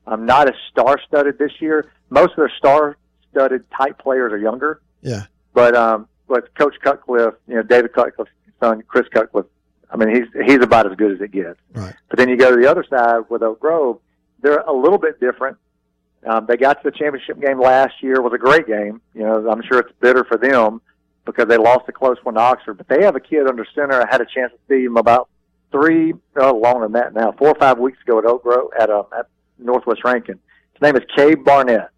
I'm 0.06 0.26
not 0.26 0.48
as 0.48 0.54
star-studded 0.70 1.38
this 1.38 1.52
year. 1.60 1.90
Most 2.10 2.32
of 2.32 2.36
their 2.36 2.52
star-studded 2.58 3.64
type 3.70 3.98
players 3.98 4.32
are 4.32 4.38
younger. 4.38 4.80
Yeah. 5.02 5.24
But 5.54 5.74
um, 5.74 6.08
but 6.28 6.54
Coach 6.54 6.74
Cutcliffe, 6.82 7.34
you 7.46 7.54
know, 7.54 7.62
David 7.62 7.92
Cutcliffe's 7.92 8.30
son, 8.60 8.82
Chris 8.86 9.06
Cutcliffe. 9.08 9.46
I 9.90 9.96
mean, 9.96 10.14
he's 10.14 10.46
he's 10.46 10.62
about 10.62 10.90
as 10.90 10.96
good 10.96 11.12
as 11.12 11.20
it 11.20 11.30
gets. 11.30 11.58
Right. 11.72 11.94
But 12.08 12.18
then 12.18 12.28
you 12.28 12.36
go 12.36 12.50
to 12.54 12.60
the 12.60 12.70
other 12.70 12.84
side 12.88 13.24
with 13.28 13.42
Oak 13.42 13.60
Grove. 13.60 14.00
They're 14.40 14.58
a 14.58 14.72
little 14.72 14.98
bit 14.98 15.20
different. 15.20 15.56
Um, 16.26 16.46
they 16.46 16.56
got 16.56 16.82
to 16.82 16.90
the 16.90 16.96
championship 16.96 17.40
game 17.40 17.60
last 17.60 18.02
year. 18.02 18.14
It 18.14 18.22
was 18.22 18.32
a 18.32 18.38
great 18.38 18.66
game. 18.66 19.00
You 19.14 19.22
know, 19.22 19.48
I'm 19.48 19.62
sure 19.62 19.78
it's 19.78 19.92
bitter 20.00 20.24
for 20.24 20.38
them 20.38 20.80
because 21.24 21.46
they 21.48 21.56
lost 21.56 21.88
a 21.88 21.92
close 21.92 22.16
one 22.22 22.34
to 22.34 22.40
Oxford. 22.40 22.74
But 22.78 22.88
they 22.88 23.04
have 23.04 23.14
a 23.14 23.20
kid 23.20 23.46
under 23.46 23.66
center. 23.74 24.02
I 24.02 24.06
had 24.10 24.20
a 24.20 24.26
chance 24.26 24.52
to 24.52 24.58
see 24.68 24.84
him 24.84 24.96
about 24.96 25.28
three, 25.74 26.14
oh, 26.36 26.54
longer 26.54 26.86
than 26.86 26.92
that 26.92 27.14
now, 27.14 27.32
four 27.32 27.48
or 27.48 27.54
five 27.56 27.78
weeks 27.78 27.98
ago 28.02 28.18
at 28.18 28.24
Oak 28.24 28.42
Grove 28.42 28.70
at, 28.78 28.90
uh, 28.90 29.02
at 29.18 29.26
Northwest 29.58 30.04
Rankin. 30.04 30.38
His 30.74 30.82
name 30.82 30.96
is 30.96 31.02
Cade 31.16 31.44
Barnett. 31.44 31.90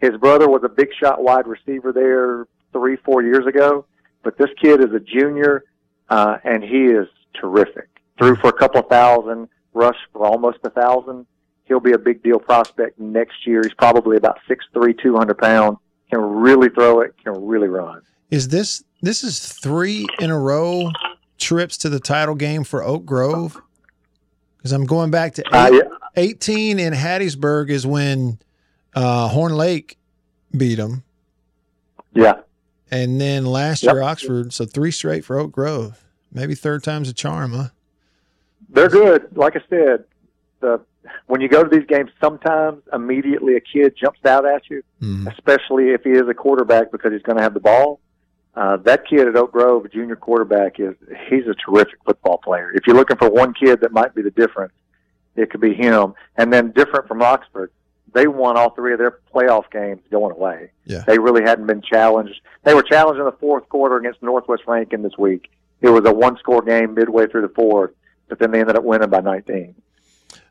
His 0.00 0.16
brother 0.18 0.48
was 0.48 0.62
a 0.64 0.68
big 0.68 0.88
shot 1.00 1.22
wide 1.22 1.46
receiver 1.46 1.92
there 1.92 2.46
three, 2.72 2.96
four 2.96 3.22
years 3.22 3.46
ago. 3.46 3.86
But 4.22 4.38
this 4.38 4.50
kid 4.60 4.80
is 4.80 4.92
a 4.94 5.00
junior, 5.00 5.64
uh, 6.08 6.38
and 6.44 6.62
he 6.62 6.86
is 6.86 7.06
terrific. 7.40 7.88
Threw 8.18 8.36
for 8.36 8.48
a 8.48 8.52
couple 8.52 8.80
of 8.80 8.88
thousand, 8.88 9.48
rushed 9.74 10.06
for 10.12 10.26
almost 10.26 10.58
a 10.64 10.70
thousand 10.70 11.26
he'll 11.64 11.80
be 11.80 11.92
a 11.92 11.98
big 11.98 12.22
deal 12.22 12.38
prospect 12.38 12.98
next 12.98 13.46
year. 13.46 13.62
He's 13.62 13.74
probably 13.74 14.16
about 14.16 14.38
six 14.46 14.64
three, 14.72 14.94
two 14.94 15.16
hundred 15.16 15.38
pounds. 15.38 15.78
Can 16.10 16.20
really 16.20 16.68
throw 16.68 17.00
it. 17.00 17.14
Can 17.22 17.44
really 17.46 17.68
run. 17.68 18.02
Is 18.30 18.48
this 18.48 18.84
this 19.02 19.24
is 19.24 19.40
three 19.40 20.06
in 20.20 20.30
a 20.30 20.38
row 20.38 20.90
trips 21.38 21.76
to 21.78 21.88
the 21.88 22.00
title 22.00 22.34
game 22.34 22.64
for 22.64 22.82
Oak 22.82 23.04
Grove? 23.04 23.60
Because 24.56 24.72
I'm 24.72 24.86
going 24.86 25.10
back 25.10 25.34
to 25.34 25.44
uh, 25.54 25.70
eight, 25.72 25.82
uh, 25.82 25.88
yeah. 25.90 25.98
18 26.16 26.78
in 26.78 26.92
Hattiesburg 26.92 27.70
is 27.70 27.86
when 27.86 28.38
uh, 28.94 29.28
Horn 29.28 29.54
Lake 29.54 29.98
beat 30.56 30.76
them. 30.76 31.04
Yeah. 32.12 32.40
And 32.90 33.20
then 33.20 33.44
last 33.44 33.82
yep. 33.82 33.94
year 33.94 34.02
Oxford, 34.02 34.52
so 34.52 34.64
three 34.64 34.90
straight 34.90 35.24
for 35.24 35.38
Oak 35.38 35.52
Grove. 35.52 36.02
Maybe 36.32 36.54
third 36.54 36.82
time's 36.82 37.08
a 37.08 37.12
charm, 37.12 37.52
huh? 37.52 37.68
They're 38.68 38.88
good. 38.88 39.36
Like 39.36 39.56
I 39.56 39.62
said, 39.68 40.04
the 40.60 40.80
when 41.26 41.40
you 41.40 41.48
go 41.48 41.62
to 41.62 41.70
these 41.70 41.86
games, 41.86 42.10
sometimes 42.20 42.82
immediately 42.92 43.56
a 43.56 43.60
kid 43.60 43.94
jumps 43.96 44.24
out 44.24 44.46
at 44.46 44.68
you, 44.70 44.82
mm. 45.00 45.30
especially 45.32 45.90
if 45.90 46.02
he 46.02 46.10
is 46.10 46.28
a 46.28 46.34
quarterback 46.34 46.90
because 46.90 47.12
he's 47.12 47.22
going 47.22 47.36
to 47.36 47.42
have 47.42 47.54
the 47.54 47.60
ball. 47.60 48.00
Uh, 48.56 48.76
that 48.76 49.06
kid 49.08 49.26
at 49.26 49.34
Oak 49.36 49.52
Grove, 49.52 49.84
a 49.84 49.88
junior 49.88 50.16
quarterback, 50.16 50.78
is 50.78 50.94
he's 51.28 51.46
a 51.46 51.54
terrific 51.54 51.98
football 52.04 52.38
player. 52.38 52.70
If 52.72 52.86
you're 52.86 52.96
looking 52.96 53.16
for 53.16 53.28
one 53.28 53.52
kid 53.52 53.80
that 53.80 53.92
might 53.92 54.14
be 54.14 54.22
the 54.22 54.30
difference, 54.30 54.72
it 55.34 55.50
could 55.50 55.60
be 55.60 55.74
him. 55.74 56.14
And 56.36 56.52
then 56.52 56.70
different 56.70 57.08
from 57.08 57.20
Oxford, 57.20 57.72
they 58.12 58.28
won 58.28 58.56
all 58.56 58.70
three 58.70 58.92
of 58.92 58.98
their 58.98 59.18
playoff 59.34 59.70
games 59.72 60.00
going 60.10 60.30
away. 60.30 60.70
Yeah. 60.84 61.02
They 61.04 61.18
really 61.18 61.42
hadn't 61.42 61.66
been 61.66 61.82
challenged. 61.82 62.40
They 62.62 62.74
were 62.74 62.84
challenged 62.84 63.18
in 63.18 63.24
the 63.24 63.32
fourth 63.32 63.68
quarter 63.68 63.96
against 63.96 64.22
Northwest 64.22 64.62
Rankin 64.68 65.02
this 65.02 65.18
week. 65.18 65.50
It 65.80 65.88
was 65.88 66.06
a 66.06 66.14
one-score 66.14 66.62
game 66.62 66.94
midway 66.94 67.26
through 67.26 67.42
the 67.42 67.54
fourth, 67.54 67.90
but 68.28 68.38
then 68.38 68.52
they 68.52 68.60
ended 68.60 68.76
up 68.76 68.84
winning 68.84 69.10
by 69.10 69.20
19. 69.20 69.74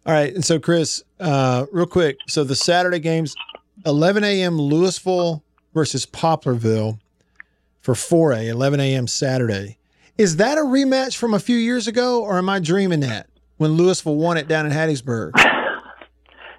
All 0.06 0.14
right. 0.14 0.34
And 0.36 0.44
so, 0.44 0.60
Chris, 0.60 1.02
uh, 1.22 1.66
real 1.72 1.86
quick. 1.86 2.18
So 2.28 2.44
the 2.44 2.56
Saturday 2.56 3.00
games, 3.00 3.34
11 3.86 4.26
a.m. 4.26 4.60
Louisville 4.60 5.44
versus 5.74 6.06
Poplarville 6.06 7.00
for 7.84 7.94
4A, 7.94 8.48
11 8.48 8.80
a.m. 8.80 9.08
Saturday. 9.08 9.78
Is 10.18 10.38
that 10.38 10.58
a 10.58 10.62
rematch 10.62 11.18
from 11.18 11.34
a 11.34 11.40
few 11.40 11.58
years 11.58 11.88
ago, 11.88 12.24
or 12.24 12.38
am 12.38 12.50
I 12.50 12.60
dreaming 12.60 13.02
that 13.02 13.28
when 13.58 13.74
Louisville 13.74 14.16
won 14.16 14.38
it 14.38 14.48
down 14.48 14.66
in 14.66 14.72
Hattiesburg? 14.72 15.34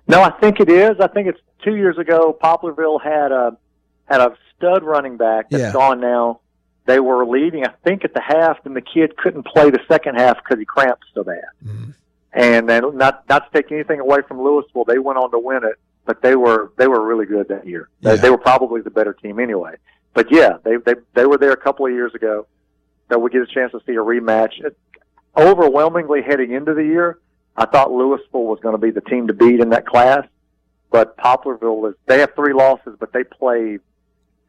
No, 0.07 0.23
I 0.23 0.33
think 0.33 0.61
it 0.61 0.69
is. 0.69 1.01
I 1.01 1.07
think 1.07 1.29
it's 1.29 1.41
two 1.63 1.77
years 1.77 1.97
ago. 1.97 2.37
Poplarville 2.39 3.03
had 3.03 3.33
a 3.33 3.57
had 4.05 4.21
a 4.21 4.37
stud 4.55 4.83
running 4.83 5.17
back 5.17 5.49
that's 5.49 5.63
yeah. 5.63 5.73
gone 5.73 5.99
now. 5.99 6.41
They 6.85 7.01
were 7.01 7.25
leading, 7.25 7.65
I 7.65 7.73
think, 7.85 8.05
at 8.05 8.13
the 8.13 8.21
half, 8.21 8.59
and 8.67 8.77
the 8.77 8.83
kid 8.83 9.17
couldn't 9.17 9.47
play 9.47 9.71
the 9.71 9.81
second 9.89 10.17
half 10.17 10.37
because 10.37 10.59
he 10.59 10.67
cramped 10.67 11.05
so 11.15 11.25
bad. 11.25 11.45
Mm-hmm. 11.65 11.91
And 12.35 12.69
then 12.69 12.99
not 12.99 13.27
not 13.31 13.51
to 13.51 13.63
take 13.63 13.73
anything 13.73 13.99
away 13.99 14.19
from 14.29 14.43
Louisville, 14.43 14.85
they 14.85 14.99
went 14.99 15.19
on 15.19 15.31
to 15.31 15.39
win 15.39 15.65
it, 15.65 15.77
but 16.05 16.21
they 16.21 16.37
were 16.37 16.71
they 16.77 16.87
were 16.87 17.03
really 17.03 17.25
good 17.25 17.49
that 17.49 17.67
year. 17.67 17.89
Yeah. 18.01 18.17
They, 18.17 18.23
they 18.23 18.31
were 18.31 18.37
probably 18.37 18.83
the 18.83 18.91
better 18.91 19.15
team 19.15 19.39
anyway. 19.39 19.77
But 20.15 20.31
yeah, 20.31 20.59
they 20.65 20.77
they 20.77 20.95
they 21.15 21.27
were 21.27 21.39
there 21.39 21.53
a 21.53 21.57
couple 21.57 21.87
of 21.87 21.93
years 21.93 22.15
ago. 22.15 22.47
So 23.11 23.19
we 23.19 23.31
get 23.31 23.43
a 23.43 23.47
chance 23.47 23.73
to 23.73 23.81
see 23.87 23.93
a 23.93 23.97
rematch. 23.97 24.65
It, 24.65 24.79
overwhelmingly 25.37 26.23
heading 26.23 26.53
into 26.53 26.75
the 26.75 26.85
year, 26.85 27.19
I 27.57 27.67
thought 27.67 27.91
Louisville 27.93 28.45
was 28.45 28.61
going 28.61 28.75
to 28.75 28.79
be 28.79 28.91
the 28.91 29.01
team 29.01 29.27
to 29.27 29.33
beat 29.33 29.61
in 29.61 29.71
that 29.71 29.87
class. 29.87 30.27
But 30.91 31.17
Poplarville 31.17 31.91
is 31.91 31.97
they 32.07 32.21
have 32.21 32.35
three 32.37 32.53
losses, 32.53 32.97
but 32.99 33.13
they 33.13 33.25
play 33.25 33.79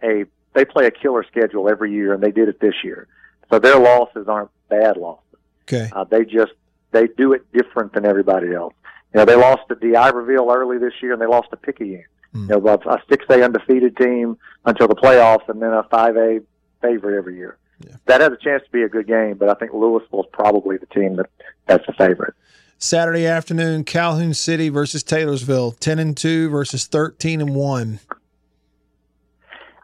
a 0.03 0.25
they 0.53 0.65
play 0.65 0.85
a 0.85 0.91
killer 0.91 1.23
schedule 1.23 1.67
every 1.67 1.91
year, 1.91 2.13
and 2.13 2.21
they 2.21 2.31
did 2.31 2.47
it 2.47 2.59
this 2.59 2.75
year. 2.83 3.07
So 3.49 3.59
their 3.59 3.79
losses 3.79 4.27
aren't 4.27 4.51
bad 4.69 4.97
losses. 4.97 5.23
Okay. 5.63 5.89
Uh, 5.91 6.03
they 6.03 6.23
just 6.23 6.53
they 6.91 7.07
do 7.07 7.33
it 7.33 7.51
different 7.51 7.93
than 7.93 8.05
everybody 8.05 8.53
else. 8.53 8.73
You 9.13 9.19
know, 9.19 9.25
they 9.25 9.35
lost 9.35 9.63
to 9.69 9.75
D'Iberville 9.75 10.51
early 10.51 10.77
this 10.77 10.93
year, 11.01 11.13
and 11.13 11.21
they 11.21 11.25
lost 11.25 11.49
to 11.49 11.57
Picayune. 11.57 12.05
Mm. 12.35 12.49
You 12.49 12.59
know, 12.59 12.91
a 12.91 13.01
six 13.09 13.25
A 13.29 13.43
undefeated 13.43 13.95
team 13.95 14.37
until 14.65 14.87
the 14.87 14.95
playoffs, 14.95 15.47
and 15.47 15.61
then 15.61 15.71
a 15.71 15.83
five 15.83 16.17
A 16.17 16.41
favorite 16.81 17.17
every 17.17 17.37
year. 17.37 17.57
Yeah. 17.85 17.95
That 18.05 18.21
has 18.21 18.31
a 18.31 18.37
chance 18.37 18.63
to 18.63 18.71
be 18.71 18.83
a 18.83 18.89
good 18.89 19.07
game, 19.07 19.35
but 19.37 19.49
I 19.49 19.53
think 19.53 19.73
Louisville 19.73 20.21
is 20.21 20.25
probably 20.31 20.77
the 20.77 20.85
team 20.87 21.15
that 21.15 21.27
that's 21.65 21.85
the 21.85 21.93
favorite. 21.93 22.33
Saturday 22.77 23.25
afternoon, 23.25 23.85
Calhoun 23.85 24.33
City 24.33 24.69
versus 24.69 25.01
Taylorsville, 25.01 25.71
ten 25.71 25.97
and 25.97 26.15
two 26.15 26.49
versus 26.49 26.85
thirteen 26.85 27.41
and 27.41 27.55
one. 27.55 27.99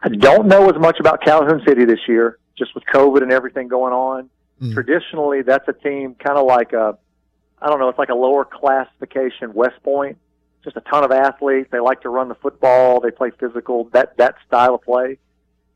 I 0.02 0.08
don't 0.08 0.46
know 0.46 0.68
as 0.68 0.78
much 0.80 0.98
about 1.00 1.22
Calhoun 1.22 1.62
City 1.66 1.84
this 1.84 2.00
year, 2.08 2.38
just 2.58 2.74
with 2.74 2.84
COVID 2.92 3.22
and 3.22 3.32
everything 3.32 3.68
going 3.68 3.92
on. 3.92 4.28
Mm. 4.60 4.74
Traditionally, 4.74 5.42
that's 5.42 5.66
a 5.68 5.72
team 5.72 6.16
kind 6.16 6.36
of 6.36 6.44
like 6.44 6.72
a, 6.72 6.98
I 7.60 7.68
don't 7.68 7.78
know, 7.78 7.88
it's 7.88 7.98
like 7.98 8.08
a 8.08 8.14
lower 8.14 8.44
classification 8.44 9.54
West 9.54 9.82
Point. 9.82 10.18
Just 10.64 10.76
a 10.76 10.80
ton 10.80 11.04
of 11.04 11.10
athletes. 11.10 11.68
They 11.72 11.80
like 11.80 12.02
to 12.02 12.08
run 12.08 12.28
the 12.28 12.34
football. 12.36 13.00
They 13.00 13.10
play 13.10 13.30
physical. 13.38 13.88
That 13.92 14.16
that 14.18 14.36
style 14.46 14.76
of 14.76 14.82
play. 14.82 15.18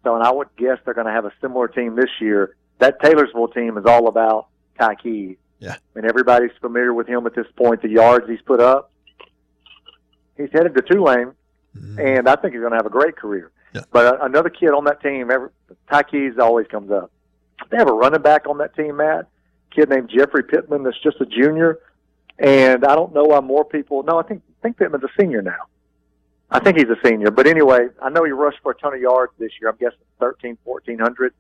So, 0.05 0.15
and 0.15 0.23
I 0.23 0.31
would 0.31 0.49
guess 0.57 0.79
they're 0.85 0.95
going 0.95 1.09
to 1.09 1.13
have 1.13 1.25
a 1.25 1.33
similar 1.41 1.67
team 1.67 1.97
this 1.97 2.11
year. 2.21 2.55
That 2.79 3.01
Taylorsville 3.03 3.49
team 3.49 3.77
is 3.77 3.87
all 3.87 4.07
about 4.07 4.47
Ty 4.79 4.95
Keys. 4.97 5.37
Yeah. 5.59 5.77
And 5.95 6.05
everybody's 6.05 6.53
familiar 6.61 6.95
with 6.95 7.09
him 7.09 7.27
at 7.27 7.35
this 7.35 7.47
point. 7.57 7.83
The 7.83 7.89
yards 7.89 8.29
he's 8.29 8.43
put 8.43 8.61
up. 8.61 8.93
He's 10.37 10.51
headed 10.53 10.75
to 10.75 10.83
Tulane, 10.83 11.33
mm-hmm. 11.77 11.99
and 11.99 12.29
I 12.29 12.37
think 12.37 12.53
he's 12.53 12.61
going 12.61 12.73
to 12.73 12.77
have 12.77 12.87
a 12.87 12.91
great 12.91 13.17
career. 13.17 13.51
Yeah. 13.75 13.83
But 13.91 14.07
uh, 14.07 14.25
another 14.25 14.51
kid 14.51 14.69
on 14.69 14.85
that 14.85 15.03
team, 15.03 15.31
every, 15.31 15.49
Ty 15.91 16.05
Keys 16.05 16.35
always 16.39 16.67
comes 16.67 16.91
up. 16.91 17.11
They 17.71 17.79
have 17.79 17.89
a 17.89 17.93
running 17.93 18.23
back 18.23 18.47
on 18.47 18.59
that 18.59 18.77
team, 18.77 18.99
Matt, 18.99 19.29
kid 19.75 19.89
named 19.89 20.11
Jeffrey 20.15 20.45
Pittman 20.45 20.83
that's 20.83 21.01
just 21.03 21.21
a 21.21 21.27
junior. 21.27 21.79
And 22.39 22.85
I 22.85 22.95
don't 22.95 23.15
know 23.15 23.25
why 23.25 23.41
more 23.41 23.65
people. 23.65 24.03
No, 24.03 24.19
I 24.19 24.23
think 24.23 24.43
think 24.63 24.77
Pittman's 24.77 25.05
a 25.05 25.21
senior 25.21 25.43
now. 25.43 25.69
I 26.51 26.61
think 26.61 26.79
he's 26.79 26.89
a 26.89 26.97
senior. 27.05 27.31
But 27.31 27.47
anyway, 27.47 27.89
I 28.01 28.09
know 28.09 28.25
he 28.25 28.31
rushed 28.31 28.59
for 28.63 28.73
a 28.73 28.75
ton 28.77 28.95
of 28.95 29.01
yards 29.01 29.33
this 29.39 29.51
year. 29.61 29.71
I'm 29.71 29.77
guessing 29.77 29.99
13, 30.21 30.59
1400. 30.63 31.35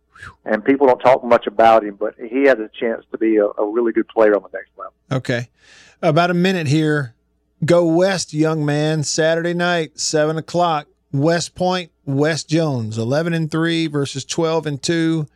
And 0.44 0.64
people 0.64 0.86
don't 0.88 0.98
talk 0.98 1.22
much 1.22 1.46
about 1.46 1.84
him, 1.84 1.96
but 1.96 2.14
he 2.18 2.44
has 2.44 2.58
a 2.58 2.68
chance 2.80 3.04
to 3.12 3.18
be 3.18 3.36
a, 3.36 3.44
a 3.44 3.70
really 3.70 3.92
good 3.92 4.08
player 4.08 4.34
on 4.34 4.42
the 4.42 4.48
next 4.52 4.70
level. 4.76 4.94
Okay. 5.12 5.48
About 6.02 6.30
a 6.30 6.34
minute 6.34 6.66
here. 6.66 7.14
Go 7.64 7.86
West, 7.86 8.34
young 8.34 8.64
man. 8.64 9.04
Saturday 9.04 9.54
night, 9.54 10.00
7 10.00 10.36
o'clock. 10.36 10.88
West 11.12 11.54
Point, 11.54 11.92
West 12.04 12.48
Jones, 12.48 12.98
11 12.98 13.32
and 13.32 13.50
3 13.50 13.86
versus 13.86 14.24
12 14.24 14.66
and 14.66 14.82
2. 14.82 15.26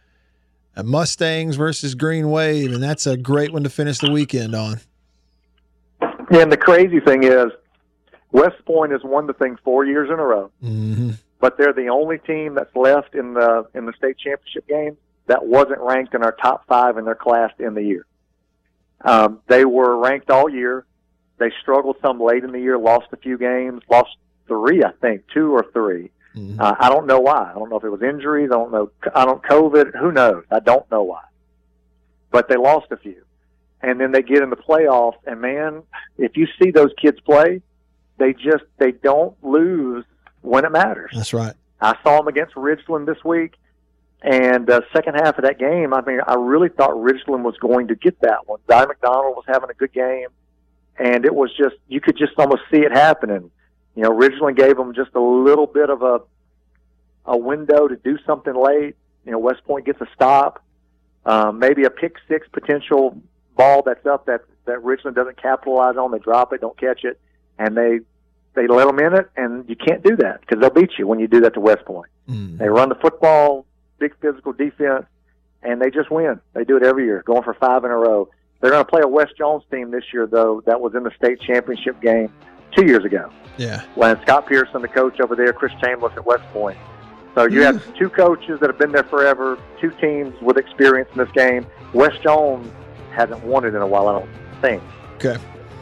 Mustangs 0.83 1.57
versus 1.57 1.95
Green 1.95 2.31
Wave, 2.31 2.73
and 2.73 2.83
that's 2.83 3.07
a 3.07 3.17
great 3.17 3.53
one 3.53 3.65
to 3.65 3.71
finish 3.71 3.99
the 3.99 4.11
weekend 4.11 4.55
on. 4.55 4.81
And 6.31 6.51
the 6.51 6.57
crazy 6.57 7.01
thing 7.01 7.25
is, 7.25 7.47
West 8.33 8.65
Point 8.65 8.93
has 8.93 9.03
won 9.03 9.27
the 9.27 9.33
thing 9.33 9.59
four 9.65 9.85
years 9.85 10.09
in 10.09 10.19
a 10.19 10.25
row, 10.25 10.51
mm-hmm. 10.63 11.11
but 11.41 11.59
they're 11.59 11.73
the 11.73 11.89
only 11.89 12.19
team 12.19 12.55
that's 12.55 12.75
left 12.77 13.15
in 13.15 13.35
the 13.35 13.67
in 13.75 13.87
the 13.87 13.93
state 13.95 14.17
championship 14.19 14.67
game 14.69 14.97
that 15.27 15.45
wasn't 15.45 15.81
ranked 15.81 16.15
in 16.15 16.23
our 16.23 16.33
top 16.33 16.67
five 16.67 16.97
in 16.99 17.05
their 17.05 17.15
class 17.15 17.53
in 17.59 17.75
the 17.75 17.83
year. 17.83 18.07
Um, 19.03 19.41
they 19.49 19.65
were 19.65 19.97
ranked 19.97 20.31
all 20.31 20.49
year. 20.49 20.85
They 21.39 21.51
struggled 21.63 21.97
some 22.03 22.21
late 22.21 22.45
in 22.45 22.53
the 22.53 22.61
year, 22.61 22.79
lost 22.79 23.07
a 23.13 23.17
few 23.17 23.39
games, 23.39 23.83
lost 23.91 24.11
three, 24.47 24.85
I 24.85 24.93
think, 25.01 25.23
two 25.33 25.53
or 25.53 25.65
3 25.73 26.11
Mhm. 26.37 26.61
Uh, 26.61 26.75
I 26.79 26.89
don't 26.89 27.07
know 27.07 27.21
why. 27.21 27.51
I 27.51 27.55
don't 27.55 27.71
know 27.71 27.77
if 27.77 27.85
it 27.85 27.91
was 27.91 28.03
injuries. 28.03 28.51
I 28.53 28.55
don't 28.55 28.71
know. 28.71 28.91
I 29.15 29.25
don't 29.25 29.43
COVID. 29.43 29.99
Who 29.99 30.13
knows? 30.13 30.45
I 30.51 30.61
don't 30.61 30.89
know 30.91 31.03
why. 31.03 31.23
But 32.31 32.49
they 32.49 32.57
lost 32.57 32.87
a 32.93 32.97
few, 32.97 33.23
and 33.83 34.01
then 34.01 34.13
they 34.13 34.23
get 34.23 34.43
in 34.43 34.51
the 34.51 34.57
playoffs. 34.57 35.19
And 35.27 35.41
man, 35.41 35.83
if 36.19 36.37
you 36.37 36.47
see 36.61 36.71
those 36.71 36.91
kids 37.01 37.19
play, 37.21 37.63
they 38.19 38.33
just 38.33 38.65
they 38.79 38.93
don't 38.93 39.35
lose 39.43 40.05
when 40.43 40.65
it 40.65 40.73
matters. 40.73 41.11
That's 41.15 41.33
right. 41.33 41.55
I 41.81 41.97
saw 42.03 42.19
them 42.19 42.29
against 42.29 42.55
Ridgeland 42.55 43.07
this 43.07 43.25
week, 43.25 43.55
and 44.23 44.67
the 44.67 44.85
second 44.95 45.15
half 45.15 45.39
of 45.39 45.45
that 45.45 45.59
game, 45.59 45.95
I 45.95 46.03
mean, 46.03 46.21
I 46.27 46.35
really 46.35 46.69
thought 46.69 46.91
Ridgeland 46.91 47.43
was 47.43 47.57
going 47.59 47.89
to 47.89 47.95
get 47.95 48.21
that 48.21 48.47
one. 48.47 48.61
Di 48.69 48.85
McDonald 48.85 49.35
was 49.35 49.45
having 49.49 49.71
a 49.71 49.75
good 49.75 49.93
game, 49.93 50.29
and 50.99 51.25
it 51.25 51.35
was 51.35 51.51
just 51.57 51.77
you 51.89 52.01
could 52.01 52.19
just 52.19 52.33
almost 52.39 52.63
see 52.71 52.81
it 52.81 52.93
happening. 52.93 53.51
You 53.97 54.03
know, 54.03 54.11
Ridgeland 54.11 54.57
gave 54.57 54.77
them 54.77 54.95
just 54.95 55.15
a 55.15 55.21
little 55.21 55.67
bit 55.67 55.89
of 55.89 56.03
a 56.03 56.21
a 57.25 57.37
window 57.37 57.89
to 57.89 57.97
do 57.97 58.19
something 58.27 58.55
late. 58.55 58.97
You 59.25 59.33
know, 59.33 59.39
West 59.39 59.65
Point 59.65 59.87
gets 59.87 60.01
a 60.01 60.07
stop, 60.15 60.63
um, 61.25 61.59
maybe 61.59 61.85
a 61.85 61.91
pick 61.91 62.17
six 62.29 62.47
potential 62.53 63.21
ball 63.61 63.83
that's 63.83 64.07
up 64.07 64.27
that 64.27 64.43
that 64.65 64.83
Richland 64.83 65.17
doesn't 65.17 65.41
capitalize 65.41 65.97
on. 65.97 66.13
They 66.13 66.19
drop 66.19 66.53
it, 66.53 66.61
don't 66.61 66.79
catch 66.79 67.05
it, 67.05 67.21
and 67.59 67.77
they 67.77 68.01
they 68.55 68.67
let 68.67 68.87
them 68.87 68.99
in 68.99 69.15
it, 69.15 69.31
and 69.37 69.69
you 69.69 69.77
can't 69.77 70.03
do 70.03 70.17
that 70.17 70.41
because 70.41 70.61
they'll 70.61 70.71
beat 70.71 70.93
you 70.99 71.07
when 71.07 71.21
you 71.21 71.29
do 71.29 71.41
that 71.43 71.55
to 71.55 71.61
West 71.61 71.85
Point. 71.85 72.11
Mm. 72.29 72.59
They 72.59 72.69
run 72.69 72.89
the 72.89 72.95
football, 72.97 73.67
big 73.99 74.15
physical 74.21 74.53
defense, 74.53 75.07
and 75.63 75.81
they 75.81 75.91
just 75.91 76.11
win. 76.11 76.41
They 76.55 76.65
do 76.65 76.77
it 76.77 76.83
every 76.83 77.05
year, 77.05 77.23
going 77.25 77.43
for 77.43 77.55
five 77.55 77.85
in 77.85 77.91
a 77.91 77.97
row. 77.97 78.29
They're 78.61 78.71
going 78.71 78.85
to 78.85 78.91
play 78.91 79.03
a 79.03 79.09
West 79.09 79.33
Jones 79.39 79.63
team 79.71 79.91
this 79.91 80.05
year, 80.13 80.27
though, 80.27 80.63
that 80.67 80.81
was 80.81 80.95
in 80.95 81.03
the 81.03 81.13
state 81.17 81.41
championship 81.41 82.01
game 82.03 82.33
two 82.77 82.85
years 82.85 83.05
ago. 83.05 83.31
Yeah. 83.57 83.83
When 83.95 84.21
Scott 84.23 84.47
Pearson, 84.47 84.83
the 84.83 84.89
coach 84.89 85.21
over 85.21 85.35
there, 85.35 85.53
Chris 85.53 85.73
Chambliss 85.75 86.15
at 86.17 86.27
West 86.27 86.45
Point. 86.53 86.79
So 87.35 87.47
you 87.47 87.63
have 87.63 87.83
two 87.97 88.11
coaches 88.11 88.59
that 88.61 88.69
have 88.69 88.79
been 88.79 88.93
there 88.93 89.05
forever, 89.05 89.59
two 89.81 89.93
teams 89.93 90.35
with 90.43 90.57
experience 90.57 91.09
in 91.13 91.19
this 91.19 91.31
game. 91.31 91.65
West 91.95 92.21
Jones 92.23 92.71
hasn't 93.13 93.43
won 93.45 93.65
it 93.65 93.75
in 93.75 93.83
a 93.83 93.87
while, 93.87 94.09
I 94.09 94.19
don't 94.21 94.29
think. 94.61 94.83
Okay. 95.17 95.37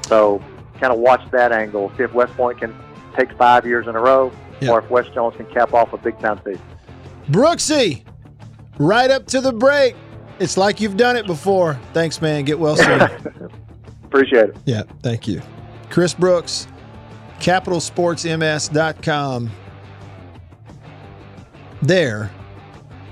So 0.06 0.42
kind 0.80 0.92
of 0.92 0.98
watch 0.98 1.20
that 1.32 1.52
angle, 1.52 1.90
see 1.96 2.02
if 2.04 2.12
West 2.12 2.32
Point 2.34 2.58
can 2.60 2.74
take 3.16 3.32
five 3.36 3.66
years 3.66 3.86
in 3.86 3.94
a 3.96 4.00
row, 4.00 4.30
Yeah. 4.60 4.70
or 4.70 4.78
if 4.80 4.90
West 4.90 5.12
Jones 5.14 5.34
can 5.36 5.46
cap 5.46 5.74
off 5.74 5.92
a 5.92 5.98
big 5.98 6.18
time 6.20 6.40
season. 6.44 6.62
Brooksy, 7.30 8.04
right 8.78 9.10
up 9.10 9.26
to 9.26 9.40
the 9.40 9.52
break. 9.52 9.94
It's 10.38 10.56
like 10.56 10.80
you've 10.80 10.96
done 10.96 11.16
it 11.16 11.26
before. 11.26 11.78
Thanks, 11.92 12.22
man. 12.22 12.44
Get 12.44 12.58
well 12.58 12.76
soon. 12.76 13.00
Appreciate 14.04 14.50
it. 14.50 14.56
yeah, 14.64 14.82
thank 15.02 15.26
you. 15.28 15.42
Chris 15.90 16.14
Brooks, 16.14 16.66
capitalsportsms.com. 17.40 19.50
There 21.82 22.30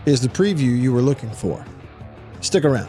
is 0.07 0.20
the 0.20 0.29
preview 0.29 0.81
you 0.81 0.92
were 0.92 1.02
looking 1.02 1.31
for. 1.31 1.64
Stick 2.40 2.64
around. 2.64 2.88